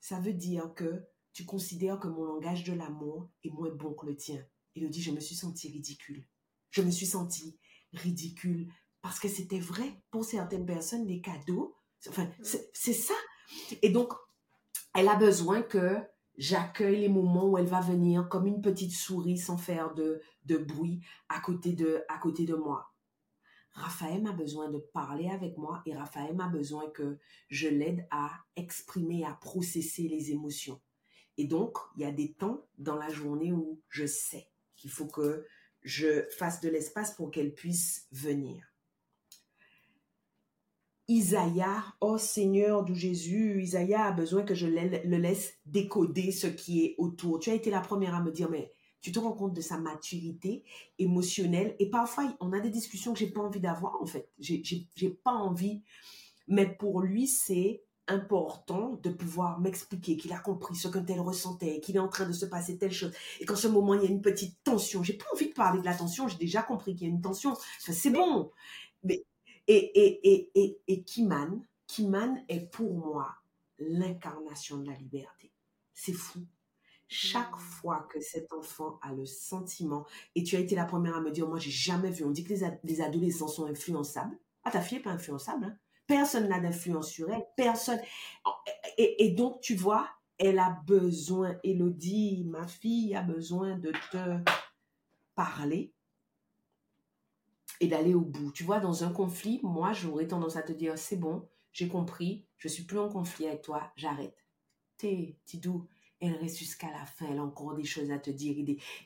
[0.00, 4.06] Ça veut dire que tu considères que mon langage de l'amour est moins bon que
[4.06, 4.44] le tien.
[4.74, 6.26] Il dit, je me suis sentie ridicule.
[6.70, 7.58] Je me suis sentie
[7.92, 8.72] ridicule
[9.02, 11.76] parce que c'était vrai pour certaines personnes, les cadeaux.
[12.08, 12.44] Enfin, mm.
[12.72, 13.14] c'est ça.
[13.82, 14.12] Et donc,
[14.94, 15.96] elle a besoin que
[16.36, 20.56] j'accueille les moments où elle va venir comme une petite souris sans faire de, de
[20.56, 22.92] bruit à côté de, à côté de moi.
[23.78, 27.18] Raphaël a besoin de parler avec moi et Raphaël a besoin que
[27.48, 30.80] je l'aide à exprimer, à processer les émotions.
[31.36, 35.06] Et donc, il y a des temps dans la journée où je sais qu'il faut
[35.06, 35.46] que
[35.82, 38.64] je fasse de l'espace pour qu'elle puisse venir.
[41.06, 41.64] Isaïe,
[42.00, 46.94] oh Seigneur de Jésus, Isaïe a besoin que je le laisse décoder ce qui est
[46.98, 47.38] autour.
[47.38, 49.78] Tu as été la première à me dire, mais tu te rends compte de sa
[49.78, 50.64] maturité
[50.98, 51.76] émotionnelle.
[51.78, 54.30] Et parfois, on a des discussions que j'ai pas envie d'avoir, en fait.
[54.38, 55.82] J'ai pas envie.
[56.48, 61.80] Mais pour lui, c'est important de pouvoir m'expliquer qu'il a compris ce que tel ressentait,
[61.80, 64.06] qu'il est en train de se passer telle chose, et qu'en ce moment il y
[64.06, 65.02] a une petite tension.
[65.02, 67.20] J'ai pas envie de parler de la tension, j'ai déjà compris qu'il y a une
[67.20, 67.54] tension.
[67.78, 68.50] c'est bon.
[69.04, 69.24] Mais
[69.66, 73.28] et et et et, et Kiman, Kiman est pour moi
[73.78, 75.52] l'incarnation de la liberté.
[75.92, 76.40] C'est fou.
[77.08, 77.60] Chaque mmh.
[77.60, 81.30] fois que cet enfant a le sentiment, et tu as été la première à me
[81.30, 82.52] dire, moi j'ai jamais vu, on dit que
[82.84, 84.38] les, adolescents sont influençables.
[84.64, 85.64] Ah, ta fille n'est pas influençable.
[85.64, 85.76] Hein?
[86.06, 87.46] Personne n'a d'influence sur elle.
[87.56, 88.00] Personne.
[88.96, 94.50] Et, donc, tu vois, elle a besoin, Elodie, ma fille, a besoin de te
[95.34, 95.92] parler
[97.80, 98.52] et d'aller au bout.
[98.52, 102.46] Tu vois, dans un conflit, moi, j'aurais tendance à te dire, c'est bon, j'ai compris,
[102.56, 104.46] je suis plus en conflit avec toi, j'arrête.
[104.96, 105.86] T'es, Tidou,
[106.20, 108.56] elle reste jusqu'à la fin, elle a encore des choses à te dire.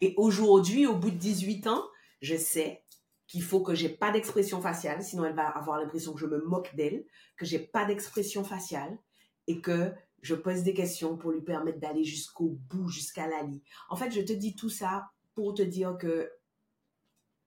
[0.00, 1.84] Et aujourd'hui, au bout de 18 ans,
[2.20, 2.84] je sais
[3.26, 6.42] qu'il faut que j'ai pas d'expression faciale, sinon elle va avoir l'impression que je me
[6.44, 7.04] moque d'elle,
[7.36, 8.98] que j'ai pas d'expression faciale
[9.46, 9.92] et que
[10.22, 13.62] je pose des questions pour lui permettre d'aller jusqu'au bout, jusqu'à la lie.
[13.88, 16.30] En fait, je te dis tout ça pour te dire que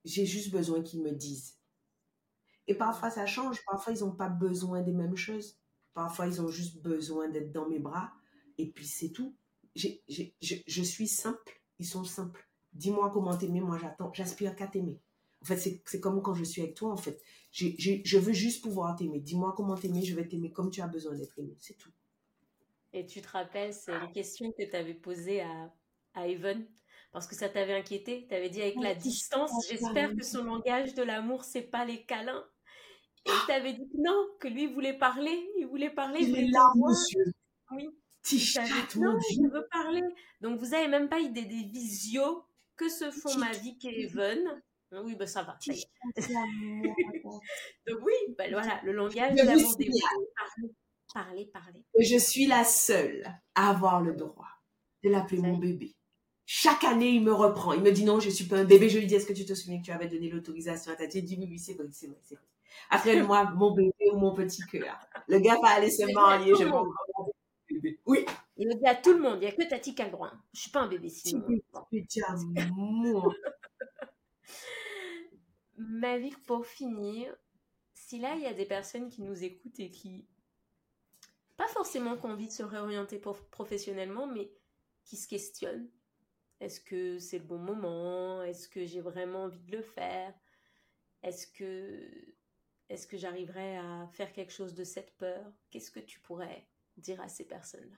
[0.04, 1.56] j'ai juste besoin qu'ils me disent.
[2.68, 5.58] Et parfois ça change, parfois ils n'ont pas besoin des mêmes choses,
[5.94, 8.12] parfois ils ont juste besoin d'être dans mes bras
[8.58, 9.36] et puis c'est tout.
[9.76, 12.46] Je suis simple, ils sont simples.
[12.72, 15.00] Dis-moi comment t'aimer, moi j'attends, j'aspire qu'à t'aimer.
[15.42, 17.22] En fait, c'est comme quand je suis avec toi, en fait.
[17.52, 19.20] je veux juste pouvoir t'aimer.
[19.20, 21.56] Dis-moi comment t'aimer, je vais t'aimer comme tu as besoin d'être aimé.
[21.60, 21.90] C'est tout.
[22.92, 25.72] Et tu te rappelles, c'est les questions que tu avais posées à,
[26.14, 26.66] à Evan
[27.12, 28.26] parce que ça t'avait inquiété.
[28.28, 32.04] Tu avais dit avec la distance, j'espère que son langage de l'amour, c'est pas les
[32.04, 32.44] câlins.
[33.26, 35.50] Et tu avais dit non, que lui voulait parler.
[35.58, 36.20] Il voulait parler.
[36.20, 37.32] Il voulait là, monsieur.
[37.72, 37.88] Oui.
[38.96, 40.02] Non, je veux parler.
[40.40, 42.44] Donc, vous avez même pas idée des visios
[42.76, 44.38] que se font Mavic et Evan
[44.92, 45.72] ah oui, bah ça va, ça.
[47.86, 50.70] Donc oui, bah, voilà, le langage de l'amour des mots.
[51.12, 54.48] Parler, parler, Je suis la seule à avoir le droit
[55.02, 55.96] de l'appeler mon bébé.
[56.44, 57.72] Chaque année, il me reprend.
[57.72, 58.88] Il me dit non, je suis pas un bébé.
[58.88, 61.06] Je lui dis, est-ce que tu te souviens que tu avais donné l'autorisation à ta
[61.06, 62.44] dit oui, oui, c'est vrai, c'est vrai, c'est vrai.
[62.90, 64.98] Après, moi, mon bébé, ou mon petit cœur.
[65.26, 66.70] Le gars va aller se marier, je vais
[68.06, 68.24] Oui.
[68.56, 70.12] Il le dit à tout le monde, il n'y a que Tati qui a le
[70.12, 70.32] droit.
[70.54, 71.46] Je suis pas un bébé sinon.
[75.76, 77.36] Ma vie, pour finir,
[77.92, 80.26] si là, il y a des personnes qui nous écoutent et qui,
[81.58, 84.50] pas forcément qu'on envie de se réorienter professionnellement, mais
[85.04, 85.90] qui se questionnent.
[86.60, 90.32] Est-ce que c'est le bon moment Est-ce que j'ai vraiment envie de le faire
[91.22, 92.08] Est-ce que,
[92.88, 96.66] est-ce que j'arriverai à faire quelque chose de cette peur Qu'est-ce que tu pourrais
[96.96, 97.96] dire à ces personnes-là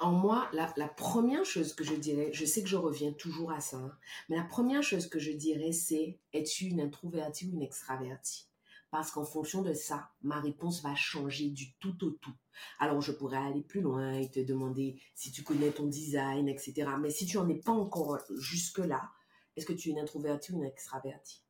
[0.00, 3.60] en moi, la, première chose que je dirais, je sais que je reviens toujours à
[3.60, 3.98] ça, hein,
[4.28, 8.48] mais la première chose que je dirais, c'est es-tu une introvertie ou une extravertie?
[8.90, 12.34] Parce qu'en fonction de ça, ma réponse va changer du tout au tout.
[12.78, 16.90] Alors, je pourrais aller plus loin et te demander si tu connais ton design, etc.
[16.98, 19.12] Mais si tu n'en es pas encore jusque-là,
[19.54, 21.44] est-ce que tu es une introvertie ou une extravertie?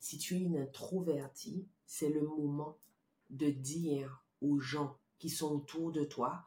[0.00, 2.78] Si tu es une introvertie, c'est le moment
[3.30, 6.44] de dire aux gens qui sont autour de toi,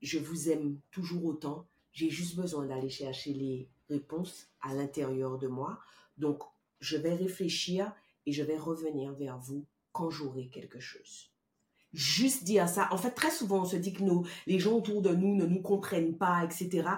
[0.00, 1.66] je vous aime toujours autant.
[1.90, 5.80] J'ai juste besoin d'aller chercher les réponses à l'intérieur de moi.
[6.16, 6.44] Donc,
[6.78, 7.92] je vais réfléchir
[8.24, 11.32] et je vais revenir vers vous quand j'aurai quelque chose.
[11.92, 12.86] Juste dire ça.
[12.92, 15.46] En fait, très souvent, on se dit que nous, les gens autour de nous ne
[15.46, 16.88] nous comprennent pas, etc.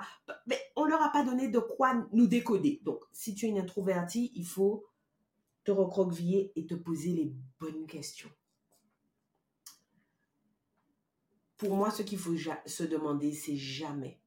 [0.48, 2.82] Mais on leur a pas donné de quoi nous décoder.
[2.84, 4.84] Donc, si tu es une introvertie, il faut
[5.64, 8.28] te recroqueviller et te poser les bonnes questions.
[11.58, 14.20] Pour moi, ce qu'il faut se demander, c'est jamais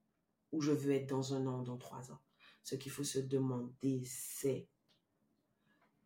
[0.51, 2.21] où je veux être dans un an, dans trois ans.
[2.63, 4.67] Ce qu'il faut se demander, c'est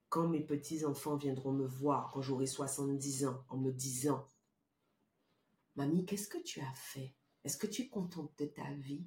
[0.09, 4.26] quand mes petits-enfants viendront me voir, quand j'aurai 70 ans, en me disant,
[5.76, 7.13] Mamie, qu'est-ce que tu as fait?
[7.43, 9.05] Est-ce que tu es contente de ta vie?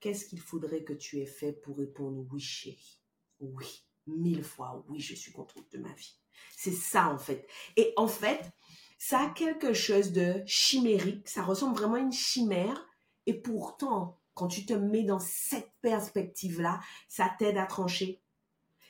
[0.00, 3.00] Qu'est-ce qu'il faudrait que tu aies fait pour répondre oui, chérie
[3.40, 6.18] Oui, mille fois oui, je suis contente de ma vie.
[6.56, 7.46] C'est ça, en fait.
[7.76, 8.50] Et en fait,
[8.98, 12.86] ça a quelque chose de chimérique, ça ressemble vraiment à une chimère,
[13.26, 18.22] et pourtant, quand tu te mets dans cette perspective-là, ça t'aide à trancher,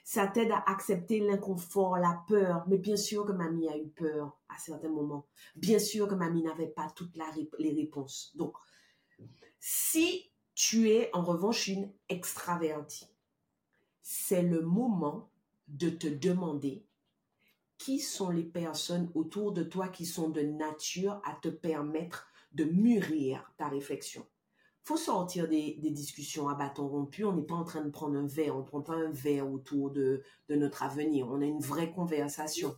[0.04, 2.64] ça t'aide à accepter l'inconfort, la peur.
[2.68, 5.26] Mais bien sûr que mamie a eu peur à certains moments.
[5.56, 7.16] Bien sûr que mamie n'avait pas toutes
[7.58, 8.30] les réponses.
[8.36, 8.56] Donc,
[9.58, 13.08] si tu es en revanche une extravertie,
[14.00, 15.28] c'est le moment
[15.66, 16.85] de te demander
[17.78, 22.64] qui sont les personnes autour de toi qui sont de nature à te permettre de
[22.64, 24.26] mûrir ta réflexion?
[24.86, 27.24] faut sortir des, discussions à bâton rompu.
[27.24, 28.56] On n'est pas en train de prendre un verre.
[28.56, 31.26] On prend pas un verre autour de, notre avenir.
[31.28, 32.76] On a une vraie conversation.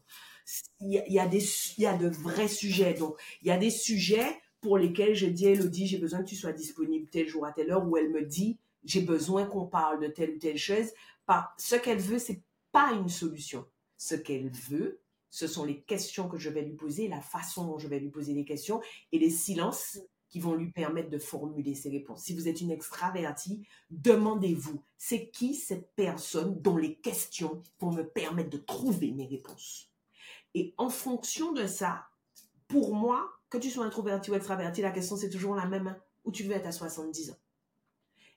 [0.80, 1.44] Il y, a, des,
[1.76, 2.94] il y a de vrais sujets.
[2.94, 6.34] Donc, il y a des sujets pour lesquels je dis Elodie, j'ai besoin que tu
[6.34, 10.00] sois disponible tel jour à telle heure, où elle me dit, j'ai besoin qu'on parle
[10.00, 10.86] de telle ou telle chose.
[11.26, 12.40] Par, ce qu'elle veut, c'est
[12.72, 13.66] pas une solution
[13.98, 15.00] ce qu'elle veut.
[15.28, 18.08] Ce sont les questions que je vais lui poser, la façon dont je vais lui
[18.08, 18.80] poser les questions
[19.12, 19.98] et les silences
[20.30, 22.22] qui vont lui permettre de formuler ses réponses.
[22.22, 28.02] Si vous êtes une extravertie, demandez-vous, c'est qui cette personne dont les questions vont me
[28.02, 29.90] permettre de trouver mes réponses?
[30.54, 32.06] Et en fonction de ça,
[32.68, 35.98] pour moi, que tu sois introverti ou extraverti, la question c'est toujours la même, hein,
[36.24, 37.38] où tu veux être à 70 ans.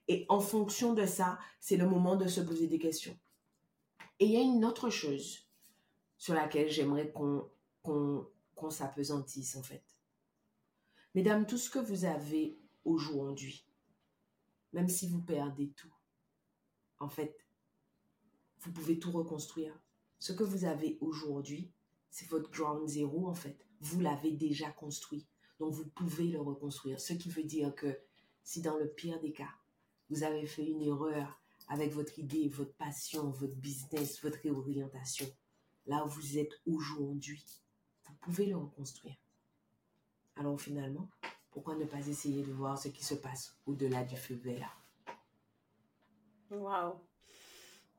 [0.07, 3.17] Et en fonction de ça, c'est le moment de se poser des questions.
[4.19, 5.50] Et il y a une autre chose
[6.21, 7.49] sur laquelle j'aimerais qu'on
[7.81, 9.83] qu'on s'apesantisse en fait.
[11.15, 13.65] Mesdames, tout ce que vous avez aujourd'hui,
[14.71, 15.91] même si vous perdez tout,
[16.99, 17.35] en fait,
[18.59, 19.73] vous pouvez tout reconstruire.
[20.19, 21.71] Ce que vous avez aujourd'hui,
[22.11, 23.65] c'est votre ground zero en fait.
[23.79, 25.25] Vous l'avez déjà construit.
[25.57, 26.99] Donc vous pouvez le reconstruire.
[26.99, 27.97] Ce qui veut dire que
[28.43, 29.55] si dans le pire des cas,
[30.11, 35.25] vous avez fait une erreur avec votre idée, votre passion, votre business, votre réorientation,
[35.91, 37.43] là où vous êtes aujourd'hui,
[38.05, 39.17] vous pouvez le reconstruire.
[40.37, 41.09] Alors finalement,
[41.51, 44.81] pourquoi ne pas essayer de voir ce qui se passe au-delà du feu vert?
[46.49, 46.95] Waouh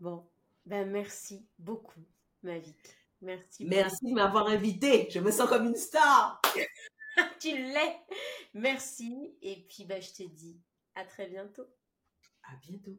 [0.01, 0.27] Bon,
[0.65, 2.01] ben merci beaucoup,
[2.43, 2.97] Mavic.
[3.21, 3.67] Merci.
[3.67, 5.09] Merci de m'avoir invité.
[5.11, 6.41] Je me sens comme une star.
[7.41, 8.01] tu l'es.
[8.55, 9.37] Merci.
[9.43, 10.61] Et puis, ben, je te dis
[10.97, 11.67] à très bientôt.
[12.43, 12.99] À bientôt.